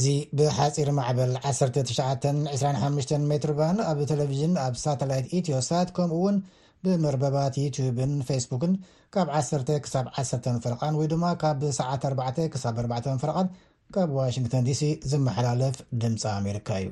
እዚ 0.00 0.10
ብሓፂር 0.38 0.88
ማዕበል 0.98 1.32
1925 1.48 3.10
ሜትርባን 3.30 3.78
ኣብ 3.88 3.98
ቴሌቭዥን 4.10 4.52
ኣብ 4.64 4.74
ሳተላይት 4.82 5.26
ኢትዮሳት 5.38 5.88
ከምኡ 5.96 6.12
እውን 6.18 6.36
ብመርበባት 6.84 7.58
ዩቲብን 7.62 8.12
ፌስቡክን 8.28 8.72
ካብ 9.16 9.28
1ሳ 9.42 10.02
1 10.24 10.48
ፍረቓን 10.64 10.96
ወይ 11.00 11.08
ድማ 11.14 11.24
ካብ 11.44 11.60
ሰዓት4 11.80 12.40
ሳ4 12.64 13.12
ፍረቓን 13.24 13.50
ካብ 13.96 14.12
ዋሽንግተን 14.20 14.66
ዲሲ 14.70 14.82
ዝመሓላለፍ 15.12 15.76
ድምፂ 16.04 16.24
ኣሜሪካ 16.38 16.68
እዩ 16.82 16.90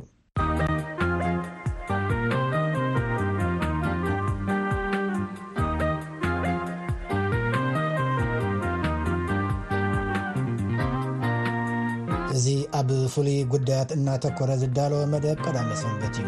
ኣብ 12.79 12.91
ፍሉይ 13.13 13.39
ጉዳያት 13.53 13.91
እናተኮረ 13.95 14.51
ዝዳለዎ 14.61 15.01
መደብ 15.13 15.39
ቀዳሚ 15.45 15.71
ሰንበት 15.83 16.15
እዩ 16.23 16.27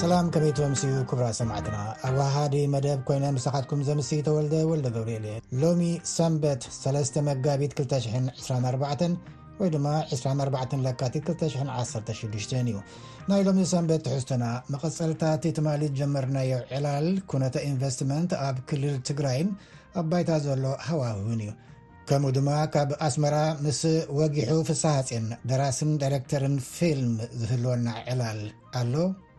ሰላም 0.00 0.26
ከመይቶምስእዩ 0.34 0.94
ክብራ 1.10 1.26
ሰማዕትና 1.38 1.76
ኣብ 2.08 2.16
ሃዲ 2.34 2.54
መደብ 2.74 2.98
ኮይነ 3.08 3.24
ምሳካትኩም 3.36 3.82
ዘምስ 3.88 4.08
ተወልደ 4.26 4.54
ወልደ 4.70 4.86
ገብርኤየ 4.96 5.30
ሎሚ 5.62 5.82
ሰንበት 6.16 6.62
3 6.78 7.18
መጋቢት 7.28 7.74
224 7.80 9.18
ወይ 9.60 9.70
ድማ 9.74 9.86
24 10.18 10.74
ለካቲ 10.86 11.16
216 11.28 12.56
እዩ 12.62 12.74
ናይ 13.30 13.40
ሎሚ 13.48 13.60
ሰንበት 13.74 14.02
ትሕዝትና 14.08 14.44
መቐፀልታት 14.74 15.46
ትማ 15.58 15.68
ዝጀመርናዮ 15.84 16.50
ዕላል 16.78 17.08
ኩነተ 17.32 17.54
ኢንቨስትመንት 17.70 18.32
ኣብ 18.48 18.58
ክልል 18.72 18.98
ትግራይን 19.10 19.50
ኣባይታ 20.02 20.30
ዘሎ 20.48 20.64
ሃዋህብን 20.88 21.40
እዩ 21.46 21.52
ከምኡ 22.08 22.28
ድማ 22.36 22.48
ካብ 22.74 22.90
ኣስመራ 23.06 23.36
ምስ 23.64 23.80
ወጊሑ 24.18 24.50
ፍሳሃፅን 24.66 25.24
ደራስን 25.50 25.90
ዳይረክተርን 26.02 26.54
ፊልም 26.74 27.14
ዝህልወና 27.40 27.86
ዕላል 28.12 28.40
ኣሎ 28.80 28.92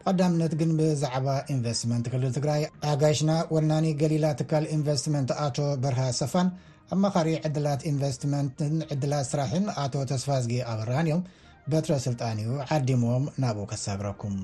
ብቀዳምነት 0.05 0.53
ግን 0.59 0.71
ብዛዕባ 0.79 1.27
ኢንቨስትመንት 1.53 2.05
ክልል 2.13 2.33
ትግራይ 2.37 2.61
ኣጋይሽና 2.91 3.31
ወናኒ 3.55 3.85
ገሊላ 4.01 4.25
ትካል 4.41 4.65
ኢንቨስትመንት 4.75 5.31
ኣቶ 5.45 5.57
በርሃ 5.85 6.01
ሰፋን 6.19 6.49
ኣብ 6.93 6.99
መኻሪ 7.05 7.29
ዕድላት 7.49 7.81
ኢንቨስትመንትን 7.91 8.75
ዕድላት 8.95 9.25
ስራሕን 9.31 9.65
ኣቶ 9.85 9.95
ተስፋዝጊ 10.11 10.57
ኣበርን 10.73 11.07
እዮም 11.09 11.23
በትረ 11.71 11.93
ስልጣን 12.09 12.37
እዩ 12.45 12.52
ዓዲሞዎም 12.77 13.25
ናብኡ 13.43 13.65
ከሰግረኩም 13.71 14.37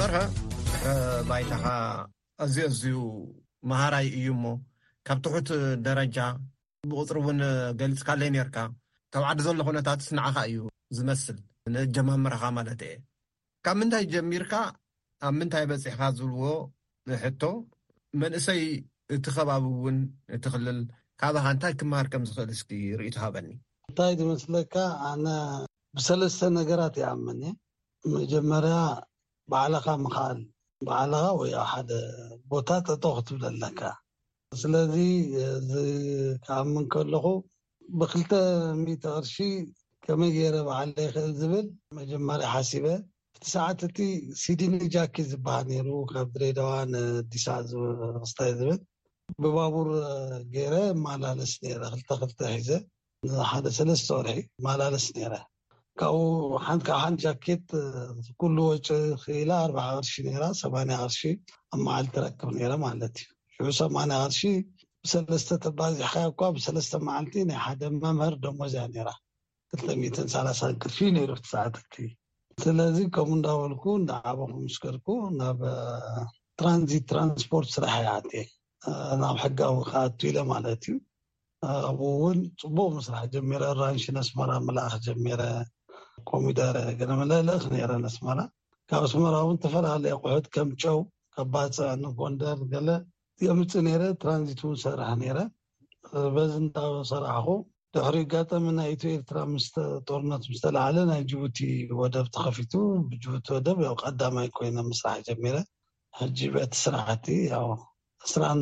በርሀ 0.00 0.18
ባይታኻ 1.30 1.64
ኣዝዩ 2.44 2.60
ኣዝዩ 2.72 2.92
መሃራይ 3.70 4.06
እዩ 4.18 4.26
ሞ 4.42 4.46
ካብ 5.06 5.18
ትሑት 5.24 5.48
ደረጃ 5.86 6.18
ብቁፅሪ 6.90 7.16
እውን 7.22 7.38
ገሊፅካለይ 7.80 8.30
ነርካ 8.34 8.56
ተባዕዲ 9.14 9.38
ዘሎ 9.46 9.58
ኩነታት 9.68 10.00
ስንዓካ 10.06 10.36
እዩ 10.48 10.58
ዝመስል 10.96 11.36
ንጀማምራኻ 11.74 12.42
ማለት 12.58 12.80
እየ 12.88 12.94
ካብ 13.66 13.76
ምንታይ 13.80 14.04
ጀሚርካ 14.14 14.52
ኣብ 15.26 15.32
ምንታይ 15.38 15.64
በፂሕካ 15.70 16.02
ዝብልዎ 16.18 16.46
ሕቶ 17.22 17.42
መንእሰይ 18.22 18.62
እቲ 19.14 19.24
ኸባቢ 19.36 19.64
እውን 19.76 19.98
እትክልል 20.36 20.78
ካብሃ 21.22 21.44
እንታይ 21.54 21.74
ክመሃር 21.80 22.06
ከምዝክእል 22.12 22.50
እስኪ 22.56 22.70
ርእቱ 23.00 23.16
ሃበኒ 23.24 23.48
እንታይ 23.90 24.12
ዝመስለካ 24.20 24.74
ኣነ 25.10 25.26
ብሰለስተ 25.96 26.40
ነገራት 26.58 26.94
ይኣመን 27.02 27.42
መጀመርያ 28.16 28.76
ባዕልኻ 29.52 29.86
ምክኣል 30.04 30.38
ባዓለኻ 30.86 31.24
ወኣ 31.40 31.52
ሓደ 31.72 31.90
ቦታት 32.50 32.86
እጦ 32.94 33.04
ክትብለ 33.16 33.42
ኣለካ 33.50 33.80
ስለዚ 34.62 34.94
ዝከኣምን 35.68 36.84
ከለኩ 36.92 37.26
ብክልተ 37.98 38.32
ቅርሺ 39.02 39.34
ከመይ 40.04 40.30
ገይረ 40.36 40.56
በዓለ 40.68 40.88
ይክእል 41.04 41.32
ዝብል 41.40 41.66
መጀመርያ 41.98 42.46
ሓሲበ 42.54 42.86
እቲ 43.36 43.44
ሰዓት 43.54 43.80
እቲ 43.88 43.98
ሲድኒ 44.42 44.74
ጃኪ 44.94 45.14
ዝበሃል 45.30 45.66
ነሩ 45.70 45.88
ካብ 46.10 46.28
ድሬዳዋ 46.34 46.70
ነዲስ 46.92 47.46
ስታይ 48.32 48.52
ዝብል 48.58 48.78
ብባቡር 49.40 49.88
ጌይረ 50.54 50.74
ማላልስ 51.04 51.52
ረ 51.80 51.82
ክ 52.06 52.10
ክ 52.30 52.38
ሒዘ 52.56 52.70
ንሓደ 53.28 53.66
ሰለስተ 53.78 54.08
ወርሒ 54.16 54.38
ማላልስ 54.64 55.06
ነረ 55.16 55.34
ኡብ 56.02 56.16
ሓንቲ 57.02 57.22
ጃኬት 57.22 57.68
ዝ 58.26 58.28
ወጪ 58.68 58.88
ክኢላ 59.22 59.52
ቅር 61.74 61.82
8 61.82 62.18
ቅር 62.22 62.32
ብመዓልቲ 62.40 62.40
ክብ 62.40 62.80
ማለት 62.86 63.14
ዩ 63.60 63.72
8 63.80 64.40
ቅር 65.08 65.22
ብሰ 65.28 65.48
ተባዝሕከ 65.64 66.40
ብሰ 66.56 66.66
መዓልቲ 67.08 67.34
ናይ 67.50 67.58
ሓደ 67.64 67.82
መምር 68.02 68.34
ደሞዚያ 68.44 68.82
2 69.84 70.82
ክርሺ 70.82 71.30
ትሳዕ 71.36 71.68
ስለዚ 72.64 72.98
ከምኡ 73.14 73.24
እናበልኩ 73.44 73.84
እዳዓበኩ 74.00 74.52
ምስከድኩ 74.66 75.06
ናብ 75.38 75.60
ትራንዚት 76.58 77.04
ትራንስፖርት 77.10 77.68
ስራሕ 77.76 77.94
ናብ 79.22 79.36
ሕጋዊ 79.44 79.76
ከኣቱ 79.88 80.18
ኢለ 80.30 80.38
ማለት 80.52 80.82
እዩ 80.88 80.94
ኣብኡውን 81.88 82.38
ፅቡቅ 82.62 82.92
ስራሕ 83.06 83.22
ጀ 83.34 83.62
ራንሽነስ 83.82 84.28
ላኣ 84.76 84.90
ጀ 85.06 85.08
ኮሚዳረ 86.30 86.76
ገነመለለክነረን 86.98 88.04
ኣስመራ 88.10 88.38
ካብ 88.90 89.02
ኣስመራእውን 89.08 89.56
ተፈላለየ 89.64 90.12
ኣቁሑት 90.16 90.46
ከም 90.54 90.68
ጨው 90.82 90.98
ከባፀ 91.34 91.76
ንኮንደር 92.02 92.58
ለ 92.86 92.90
ምፅ 93.58 93.72
ነረ 93.86 94.02
ትራንዚት 94.22 94.60
እን 94.68 94.76
ሰራሕ 94.84 95.10
ነይረ 95.20 95.38
በዚ 96.34 96.52
ንታ 96.64 96.76
ሰራሕኩ 97.10 97.46
ድሕሪ 97.94 98.16
ጋጠሚ 98.32 98.64
ናይ 98.76 98.90
ኤርትራ 99.12 99.38
ስጦርነት 99.64 100.42
ስተላዓለ 100.58 100.96
ናይ 101.10 101.20
ጅቡቲ 101.30 101.58
ወደብ 102.00 102.26
ተከፊቱ 102.36 102.72
ብቲ 103.08 103.24
ወደብ 103.56 103.80
ቀዳማይ 104.02 104.48
ኮይ 104.58 104.70
ምስራሕ 104.92 105.18
ጀሚረ 105.28 105.56
ሕጂ 106.20 106.38
በቲ 106.54 106.72
ስራሕቲ 106.84 107.26
እስራን 108.28 108.60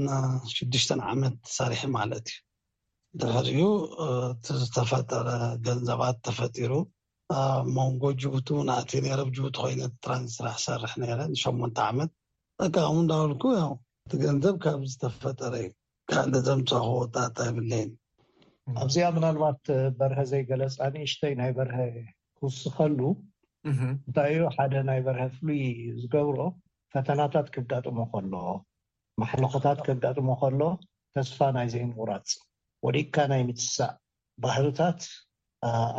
6ሽተ 0.55 0.91
ዓመት 1.13 1.34
ተሰሪሒ 1.47 1.83
ማለት 1.99 2.27
እዩ 2.34 3.21
ድሕሪኡ 3.21 3.65
እቲዝተፈጠረ 4.33 5.29
ገንዘባት 5.67 6.17
ተፈጢሩ 6.27 6.73
ኣብመንጎ 7.41 8.03
ጅቡቲ 8.20 8.48
ንኣትዮኔረብ 8.69 9.28
ጅቡቲ 9.37 9.54
ኮይነጥራንዝስራሕ 9.65 10.56
ሰርሕ 10.65 10.93
ን8 11.03 11.76
ዓመት 11.88 12.10
እዳብልኩ 12.65 13.43
እቲ 14.06 14.12
ገንዘብ 14.25 14.54
ካብ 14.65 14.81
ዝተፈጠረ 14.93 15.53
እዩ 15.62 15.69
ካለ 16.10 16.32
ዘምፃክቦጣጣ 16.47 17.38
ብለን 17.56 17.91
ኣብዚኣ 18.82 19.06
ምናልባት 19.16 19.60
በረሀ 19.98 20.21
ዘይገለፃ 20.32 20.78
ንእሽተይ 20.94 21.34
ናይ 21.41 21.50
በርሀ 21.59 21.78
ክውስከሉ 22.38 22.98
እንታይ 23.71 24.31
እዩ 24.37 24.44
ሓደ 24.56 24.75
ናይ 24.88 25.00
በርሀ 25.06 25.25
ፍሉይ 25.37 25.62
ዝገብሮ 26.00 26.38
ፈተናታት 26.94 27.48
ክጋጥሞ 27.56 27.98
ከሎ 28.12 28.34
ማሕልኮታት 29.22 29.78
ክጋጥሞ 29.88 30.28
ከሎ 30.42 30.60
ተስፋ 31.16 31.41
ናይ 31.59 31.69
ዘይንቁራፅ 31.75 32.28
ወደካ 32.88 33.16
ናይ 33.34 33.42
ምስሳእ 33.50 33.94
ባህርታት 34.42 35.00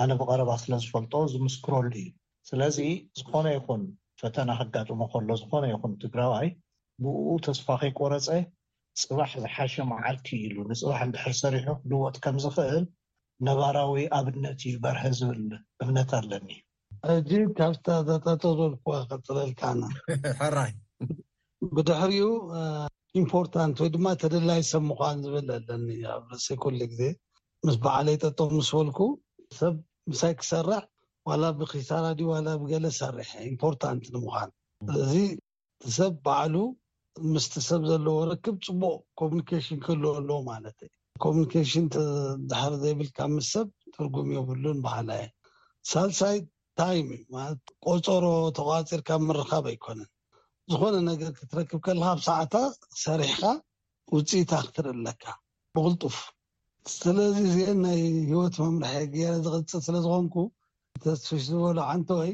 ኣነ 0.04 0.12
ብቀረባ 0.20 0.52
ስለዝፈልጦ 0.64 1.14
ዝምስክረሉ 1.34 1.88
እዩ 2.00 2.10
ስለዚ 2.50 2.78
ዝኾነ 3.20 3.46
ይኹን 3.56 3.82
ፈተና 4.22 4.50
ከጋጥሞ 4.60 5.00
ከሎ 5.12 5.28
ዝኮነ 5.42 5.64
ይኹን 5.74 5.92
ትግራዋይ 6.02 6.50
ብኡ 7.04 7.20
ተስፋ 7.46 7.68
ከይቆረፀ 7.82 8.28
ፅባሕ 9.02 9.32
ዝሓሸ 9.44 9.76
መዓልቲ 9.92 10.28
ኢሉ 10.48 10.56
ንፅባሕ 10.72 11.00
ንድሕር 11.10 11.34
ሰሪሑ 11.44 11.68
ልወጥ 11.92 12.16
ከምዝክእል 12.24 12.86
ነባራዊ 13.48 13.94
ኣብነት 14.18 14.60
እዩ 14.70 14.74
በርሀ 14.84 15.04
ዝብል 15.20 15.42
እምነት 15.84 16.12
ኣለኒ 16.20 16.50
እዩ 17.16 17.22
እዚ 17.46 17.50
ካብ 17.60 17.74
ዝተጠጠልክ 18.10 18.82
ቀፅበልካናራይ 19.10 20.74
ብድሕሪኡ 21.76 22.28
ኢምፖርታንት 23.22 23.78
ወይድማ 23.84 24.06
ተደላይ 24.24 24.62
ሰብ 24.72 24.84
ምኳን 24.92 25.18
ዝብል 25.26 25.48
ኣለኒ 25.58 25.88
ኣሰይሉ 26.16 26.76
ግዜ 26.94 27.02
ምስ 27.68 27.76
በዓለ 27.86 28.08
ጠጠም 28.24 28.54
ምስ 28.60 28.70
በልኩ 28.78 29.00
ሰብ 29.58 29.76
ምሳይ 30.10 30.34
ክሰራሕ 30.40 30.84
ዋላ 31.30 31.44
ብሳራድ 31.58 32.20
ዋላ 32.30 32.48
ብገለ 32.62 32.86
ሰርሕ 33.00 33.30
ኢምፖርታንት 33.52 34.06
ንምኳን 34.14 34.50
እዚ 35.02 35.14
ሰብ 35.98 36.14
ባዕሉ 36.26 36.56
ምስቲ 37.34 37.54
ሰብ 37.70 37.82
ዘለዎ 37.90 38.16
ርክብ 38.32 38.56
ፅቡቅ 38.68 38.96
ኮሙኒኬሽን 39.20 39.80
ክህልዎ 39.86 40.12
ኣለዎ 40.20 40.38
ማለት 40.52 40.78
ዩ 40.86 40.90
ኮሙኒኬሽን 41.24 41.86
ሕር 42.62 42.74
ዘይብል 42.84 43.10
ካብ 43.18 43.32
ምስ 43.36 43.48
ሰብ 43.56 43.68
ጥርጉም 43.96 44.30
የብሉን 44.36 44.80
ባህላየ 44.86 45.24
ሳልሳይ 45.92 46.38
ታይም 46.80 47.08
ዩት 47.36 47.64
ቆፀሮ 47.88 48.26
ተቋፂርካብ 48.60 49.22
ምረካብ 49.28 49.66
ኣይኮነን 49.72 50.10
ዝኾነ 50.74 50.96
ነገር 51.12 51.32
ክትረክብ 51.40 51.80
ከልካብ 51.88 52.20
ሰዓታ 52.30 52.56
ክሰሪሕካ 52.94 53.44
ውፅኢታ 54.16 54.52
ክትርኢኣለካ 54.68 55.24
ብቅልጡፍ 55.78 56.18
ስለዚ 56.92 57.36
እዚአ 57.50 57.74
ናይ 57.84 58.02
ሂወት 58.30 58.56
መምላሒ 58.62 59.04
ገረ 59.14 59.34
ዝቅፅል 59.44 59.82
ስለዝኮንኩ 59.86 60.36
ተስፊሽ 61.04 61.44
ዝበሉ 61.52 61.78
ዓንተ 61.92 62.10
ወይ 62.22 62.32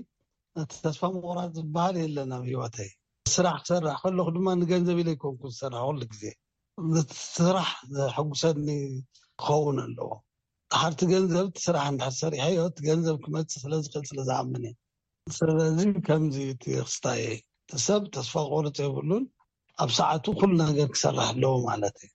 እቲ 0.62 0.72
ተስፋ 0.86 1.01
ምቁራፅ 1.16 1.50
ዝበሃል 1.57 1.96
እየለን 2.00 2.31
ኣብ 2.38 2.44
ሂወተይ 2.51 2.90
ስራሕ 3.34 3.57
ክሰርሕ 3.63 3.94
ከለኩ 4.04 4.28
ድማ 4.36 4.48
ንገንዘብ 4.62 4.98
ኢለ 5.01 5.10
ይኮንኩ 5.16 5.42
ዝሰራሕ 5.54 5.84
ኩሉ 5.90 6.01
ግዜ 6.13 6.24
ስራሕ 7.38 7.69
ዘሓጉሰኒ 7.96 8.68
ክኸውን 9.44 9.78
ኣለዎ 9.86 10.10
ሓርቲ 10.81 11.01
ገንዘብ 11.13 11.48
ቲስራሕ 11.57 11.86
ንድሕ 11.96 12.10
ሰሪሐዮ 12.24 12.60
እቲ 12.69 12.78
ገንዘብ 12.90 13.16
ክመፅእ 13.25 13.62
ስለዝክእል 13.63 14.04
ስለዝኣምን 14.12 14.66
እዩ 14.72 14.75
ስለዚ 15.40 15.80
ከምዚ 16.07 16.38
ክስታይ 16.63 17.24
ቲሰብ 17.72 18.01
ተስፋ 18.16 18.34
ቁቁርፅ 18.51 18.80
ይብሉን 18.88 19.25
ኣብ 19.84 19.90
ሰዓት 20.00 20.25
ኩሉ 20.40 20.57
ገር 20.80 20.90
ክሰራሕ 20.96 21.28
ኣለዎ 21.34 21.54
ማለት 21.69 21.96
እዩ 22.07 22.10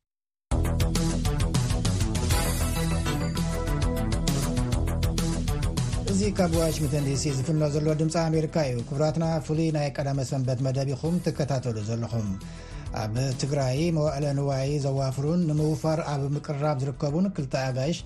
እዚ 6.25 6.33
ካብ 6.37 6.53
ዋሽንትን 6.59 7.03
ዲሲ 7.07 7.25
ዝፍኖ 7.39 7.63
ዘሎ 7.73 7.87
ድምፂ 8.01 8.15
ኣሜሪካ 8.29 8.55
እዩ 8.69 8.77
ክቡራትና 8.89 9.25
ፍሉይ 9.47 9.69
ናይ 9.77 9.89
ቀዳመ 9.97 10.21
ሰንበት 10.29 10.61
መደቢ 10.67 10.91
ኢኹም 10.97 11.17
ትከታተሉ 11.25 11.77
ዘለኹም 11.89 12.29
ኣብ 13.03 13.15
ትግራይ 13.43 13.81
መዋእለ 13.97 14.25
ንዋይ 14.39 14.71
ዘዋፍሩን 14.85 15.41
ንምውፋር 15.49 16.01
ኣብ 16.13 16.23
ምቅርራብ 16.37 16.79
ዝርከቡን 16.85 17.27
ክልተ 17.39 17.55
ኣጋይሽ 17.67 17.99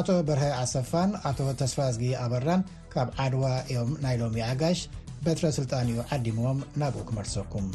ኣቶ 0.00 0.08
በርሀ 0.30 0.46
ኣሰፋን 0.62 1.12
ኣቶ 1.30 1.38
ተስፋዝጊ 1.62 2.08
ኣበራን 2.24 2.62
ካብ 2.94 3.10
ዓድዋ 3.24 3.44
እዮም 3.72 3.90
ናይ 4.06 4.16
ሎሚ 4.22 4.40
ኣጋይሽ 4.52 4.80
በትረስልጣን 5.26 5.90
እዩ 5.92 6.00
ዓዲሞዎም 6.16 6.60
ናብኡ 6.82 7.02
ክመርሰኩም 7.10 7.68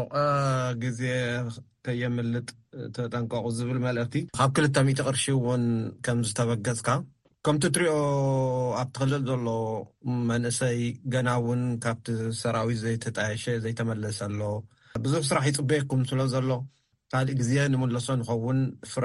ወቐ 0.00 0.14
ግዜ 0.84 1.00
ከየምልጥ 1.86 2.48
ተጠንቀቑ 2.96 3.44
ዝብል 3.56 3.78
መልእኽቲ 3.86 4.14
ካብ 4.36 4.50
ክልተ0ቲ 4.56 4.98
ቅርሺ 5.08 5.24
እውን 5.36 5.64
ከም 6.04 6.18
ዝተበገዝካ 6.28 6.88
ከምቲ 7.46 7.64
እትሪኦ 7.70 7.96
ኣብ 8.80 8.88
ትኽልል 8.94 9.22
ዘሎ 9.30 9.48
መንእሰይ 10.30 10.78
ገና 11.14 11.28
እውን 11.40 11.62
ካብቲ 11.84 12.06
ሰራዊት 12.42 12.78
ዘይተጣየሸ 12.84 13.44
ዘይተመለሰሎ 13.64 14.40
ብዙሕ 15.04 15.20
ስራሕ 15.30 15.44
ይፅበኩም 15.50 16.02
ስለ 16.10 16.20
ዘሎ 16.34 16.50
ካልእ 17.14 17.36
ግዜ 17.40 17.52
ንምለሶ 17.72 18.06
ንኸውን 18.20 18.60
ፍረ 18.92 19.04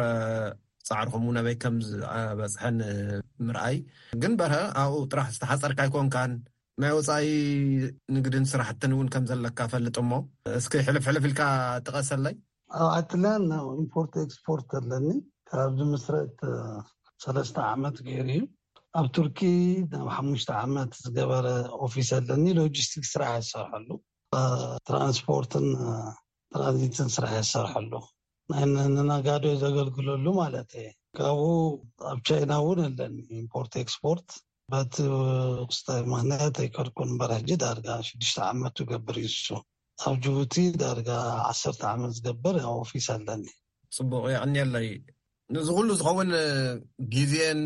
ፃዕርኹም 0.89 1.25
ነበይ 1.37 1.55
ከም 1.63 1.75
ዝኣበፅሐ 1.87 2.63
ንምርኣይ 2.77 3.75
ግን 4.21 4.33
በርሀ 4.39 4.57
ኣብኡ 4.83 4.95
ጥራሕ 5.11 5.27
ዝተሓፀርካ 5.35 5.79
ይኮንካን 5.89 6.31
ናይ 6.81 6.91
ወፃኢ 6.97 7.31
ንግድን 8.15 8.43
ስራሕትን 8.51 8.91
እውን 8.95 9.07
ከም 9.13 9.23
ዘለካ 9.29 9.57
ፈልጥ 9.71 9.95
ሞ 10.09 10.13
እስከ 10.59 10.73
ሕልፍሕልፍ 10.87 11.23
ኢልካ 11.29 11.41
ጥቀሰላይ 11.85 12.35
ኣብ 12.77 12.85
ዓትላን 12.97 13.43
ብ 13.51 13.55
ኢምፖርት 13.81 14.13
ኤክስፖርት 14.23 14.69
ኣለኒ 14.79 15.07
ካብዚምስረት 15.49 16.37
ሰለስተ 17.23 17.57
ዓመት 17.71 17.97
ገይሩ 18.05 18.29
እዩ 18.37 18.45
ኣብ 18.99 19.05
ቱርኪ 19.17 19.39
ናብ 19.93 20.07
ሓሙሽተ 20.17 20.49
ዓመት 20.63 20.93
ዝገበረ 21.03 21.45
ፊስ 21.95 22.11
ኣለኒ 22.19 22.45
ሎጂስቲክ 22.61 23.05
ስራሕ 23.13 23.33
ዝሰርሐሉ 23.47 23.89
ትራንስፖርትን 24.89 25.67
ትራንዚትን 26.55 27.09
ስራሕ 27.17 27.35
ዝሰርሐሉ 27.45 27.91
ናይ 28.51 28.63
ነነጋዶ 28.97 29.45
ዘገልግለሉ 29.65 30.25
ማለት 30.43 30.71
ካብኡ 31.17 31.43
ኣብ 32.11 32.17
ቻይና 32.29 32.51
እውን 32.63 32.79
ኣለኒ 32.89 33.15
ኢምፖርት 33.43 33.75
ክስፖርት 33.87 34.29
በቲ 34.71 34.95
ክስታይ 35.69 36.01
ምክነት 36.11 36.55
ኣይከርኩ 36.63 36.97
በርሕጂ 37.19 37.49
ዳርጋ 37.63 37.85
ሽሽተ 38.07 38.37
ዓመት 38.49 38.77
ገብር 38.89 39.17
ዩሱ 39.25 39.45
ኣብ 40.09 40.15
ጅቡቲ 40.23 40.55
ዳርጋ 40.81 41.09
ዓሰተ 41.49 41.81
ዓመት 41.93 42.11
ዝገብር 42.17 42.57
ወፊሰ 42.79 43.07
ኣለኒ 43.17 43.45
ፅቡቅ 43.97 44.23
የቅኒለይ 44.33 44.87
ንዝኩሉ 45.55 45.89
ዝኸውን 46.01 46.29
ግዜን 47.15 47.61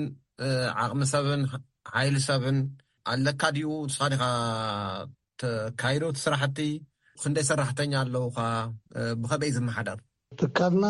ዓቅሚሰብን 0.86 1.44
ሓይል 1.96 2.18
ሰብን 2.28 2.58
ኣለካ 3.14 3.42
ድኡ 3.58 3.72
ዲካ 4.14 4.24
ተካይዶቲ 5.42 6.18
ስራሕቲ 6.26 6.60
ክንደይ 7.22 7.46
ሰራሕተኛ 7.52 7.94
ኣለውካ 8.04 8.40
ብከበእይ 9.22 9.52
ዝመሓደር 9.58 10.00
ትካልና 10.42 10.86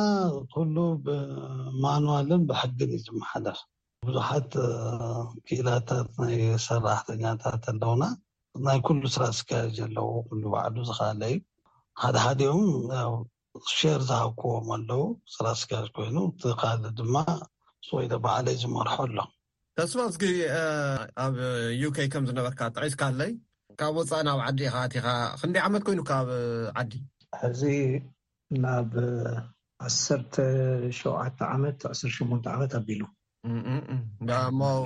ትኩሉ 0.52 0.76
ብማንዋልን 1.06 2.44
ብሕግን 2.50 2.92
እዩ 2.98 3.02
ዝመሓደር 3.08 3.58
ቡዙሓት 4.08 4.52
ክኢላታት 5.48 6.08
ናይ 6.24 6.36
ሰራሕተኛታት 6.68 7.64
ኣለውና 7.72 8.04
ናይ 8.66 8.80
ኩሉ 8.88 9.02
ስራ 9.16 9.24
ስኪያጅ 9.40 9.78
ኣለዎ 9.88 10.08
ኩሉ 10.30 10.44
ባዕሉ 10.54 10.78
ዝካኣለ 10.90 11.22
ዩ 11.34 11.38
ሓደሓደኦም 12.02 12.66
ሸር 13.78 14.02
ዝሃብክዎም 14.10 14.68
ኣለው 14.78 15.04
ስራ 15.36 15.46
ስኪያጅ 15.62 15.88
ኮይኑ 15.98 16.16
እቲ 16.32 16.42
ካሊ 16.62 16.84
ድማ 17.00 17.16
ወይ 17.96 18.06
ደ 18.12 18.16
በዕለይ 18.26 18.56
ዝመርሖ 18.64 18.96
ኣሎ 19.08 19.18
ተስፋ 19.78 20.00
ዚግ 20.14 20.24
ኣብ 21.24 21.36
ዩኬ 21.84 21.98
ከምዝነበርካ 22.14 22.62
ጥዒስካኣለይ 22.76 23.32
ካብ 23.82 23.96
ወፃእ 24.00 24.24
ናብ 24.28 24.40
ዓዲ 24.48 24.60
ኢካ 24.70 24.78
እቲኻ 24.90 25.06
ክንደይ 25.40 25.62
ዓመት 25.68 25.84
ኮይኑ 25.88 26.02
ካብ 26.10 26.28
ዓዲ 26.82 26.92
እዚ 27.48 27.62
ናብ 28.64 28.92
1ሸ 29.86 31.02
ዓመት 31.54 31.80
18 31.96 32.54
ዓመት 32.56 32.74
ኣቢሉ 32.82 33.04
እዳ 34.22 34.30
ማኡ 34.60 34.86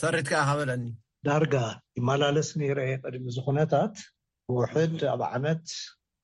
ሰሪትከዓ 0.00 0.40
ከበለኒ 0.48 0.84
ዳርጋ 1.26 1.54
ይመላለስ 1.98 2.48
ነረየ 2.60 2.92
ቀድሚ 3.04 3.24
ዝ 3.36 3.38
ኩነታት 3.46 3.94
ብውሕድ 4.52 5.00
ኣብ 5.12 5.22
ዓመት 5.34 5.64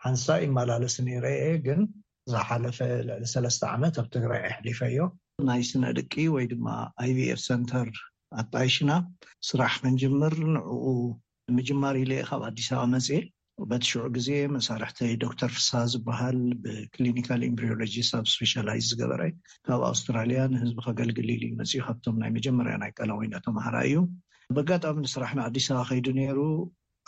ሓንሳ 0.04 0.26
ይመላለሲ 0.44 0.96
እረየ 1.18 1.44
ግን 1.66 1.80
ዝሓለፈ 2.32 2.78
ልዕሊ 3.08 3.24
ሰለስተ 3.34 3.62
ዓመት 3.74 3.94
ኣብ 4.00 4.06
ትግራይ 4.16 4.40
ኣይሕሊፈ 4.48 4.80
ዮ 4.96 5.00
ናይ 5.48 5.62
ስነ 5.70 5.84
ድቂ 5.98 6.12
ወይ 6.34 6.44
ድማ 6.52 6.66
ኣይቪፍ 7.04 7.40
ሰንተር 7.48 7.90
ኣጣይሽና 8.42 8.90
ስራሕ 9.48 9.74
ክንጅምር 9.82 10.34
ንዕኡ 10.56 10.84
ንምጅማር 11.50 11.94
ኢለ 12.04 12.12
ካብ 12.28 12.42
ኣዲስ 12.50 12.68
አባ 12.76 12.84
መፅ 12.94 13.06
በቲ 13.70 13.82
ሽዑ 13.92 14.00
ግዜ 14.16 14.28
መሳርሕቲ 14.54 14.98
ዶክተር 15.22 15.50
ፍሳ 15.54 15.70
ዝበሃል 15.92 16.38
ብክሊኒካል 16.64 17.40
ኤምፕሪሎጂስ 17.48 18.08
ኣብ 18.18 18.26
ስፔሻላይዝ 18.32 18.84
ዝገበረ 18.90 19.22
ካብ 19.66 19.80
ኣውስትራልያ 19.90 20.40
ንህዝቢ 20.52 20.78
ከገልግሊል 20.86 21.40
እዩ 21.46 21.54
መፅ 21.60 21.72
ካብቶም 21.86 22.18
ናይ 22.22 22.30
መጀመርያ 22.36 22.74
ናይ 22.82 22.90
ቀለወይነተማሃራ 22.98 23.76
እዩ 23.88 23.96
ብኣጋጣሚ 24.56 24.96
ንስራሕን 25.06 25.40
ኣዲስ 25.46 25.66
ኣባ 25.72 25.80
ከይዱ 25.90 26.06
ነይሩ 26.20 26.38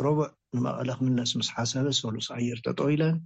ረብዕ 0.07 0.27
ንመቐለ 0.57 0.91
ክምለስ 0.99 1.33
ምስ 1.41 1.49
ሓሰብ 1.55 1.87
ሰሉስ 2.01 2.29
ኣየርጠጦ 2.39 2.81
ኢለን 2.95 3.17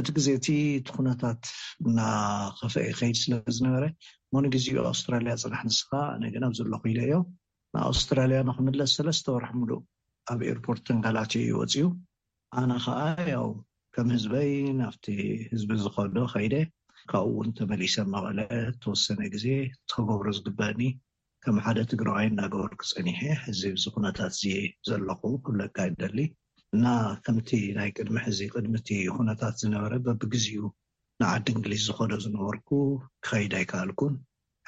እቲ 0.00 0.06
ግዜ 0.18 0.28
እቲ 0.40 0.48
እቲ 0.80 0.88
ኩነታት 0.98 1.42
እናከፈአ 1.88 2.86
ከይድ 3.00 3.16
ስለ 3.24 3.32
ዝነበረ 3.56 3.84
ሞን 4.34 4.46
ግዚኡ 4.56 4.78
ኣውስትራልያ 4.92 5.34
ፅናሕ 5.44 5.62
ንስካ 5.70 5.90
ነ 6.22 6.32
ገና 6.36 6.44
ኣብ 6.50 6.54
ዘሎኩኢሉ 6.60 6.98
ዮ 7.12 7.16
ንኣውስትራልያ 7.76 8.40
ንክምለስ 8.50 8.92
ሰለስተ 8.98 9.26
ወርሕ 9.36 9.52
ምሉእ 9.62 9.82
ኣብ 10.32 10.40
ኤርፖርት 10.52 10.82
ተንጋላትዮ 10.90 11.42
ይወፅዩ 11.52 11.86
ኣና 12.60 12.72
ከዓ 12.86 12.98
ያው 13.34 13.46
ከም 13.94 14.08
ህዝበይ 14.14 14.50
ናብቲ 14.80 15.06
ህዝቢ 15.52 15.70
ዝከዶ 15.84 16.16
ከይደ 16.32 16.54
ካብኡ 17.10 17.32
ውን 17.38 17.48
ተመሊሰ 17.58 17.94
መበለ 18.12 18.38
ተወሰነ 18.82 19.20
ግዜ 19.34 19.46
ከገብሮ 19.92 20.26
ዝግበአኒ 20.36 20.80
ከም 21.44 21.56
ሓደ 21.64 21.78
ትግራዋይን 21.92 22.32
እናገብር 22.34 22.72
ክፀኒሐ 22.82 23.20
ሕዝብ 23.46 23.74
ዚ 23.82 23.92
ኩነታት 23.94 24.32
እዚ 24.36 24.42
ዘለኩ 24.88 25.22
ክብለካ 25.46 25.76
ይደሊ 25.90 26.18
እና 26.76 26.84
ከምቲ 27.24 27.50
ናይ 27.78 27.90
ቅድሚ 27.96 28.16
ሕዚ 28.28 28.40
ቅድምቲ 28.54 28.88
ኩነታት 29.16 29.56
ዝነበረ 29.64 29.92
በቢግዚኡ 30.06 30.62
ንዓዲ 31.22 31.46
እንግሊዝ 31.56 31.82
ዝከዶ 31.88 32.12
ዝነበርኩ 32.26 32.68
ክከይደ 33.24 33.52
ኣይከኣልኩን 33.62 34.14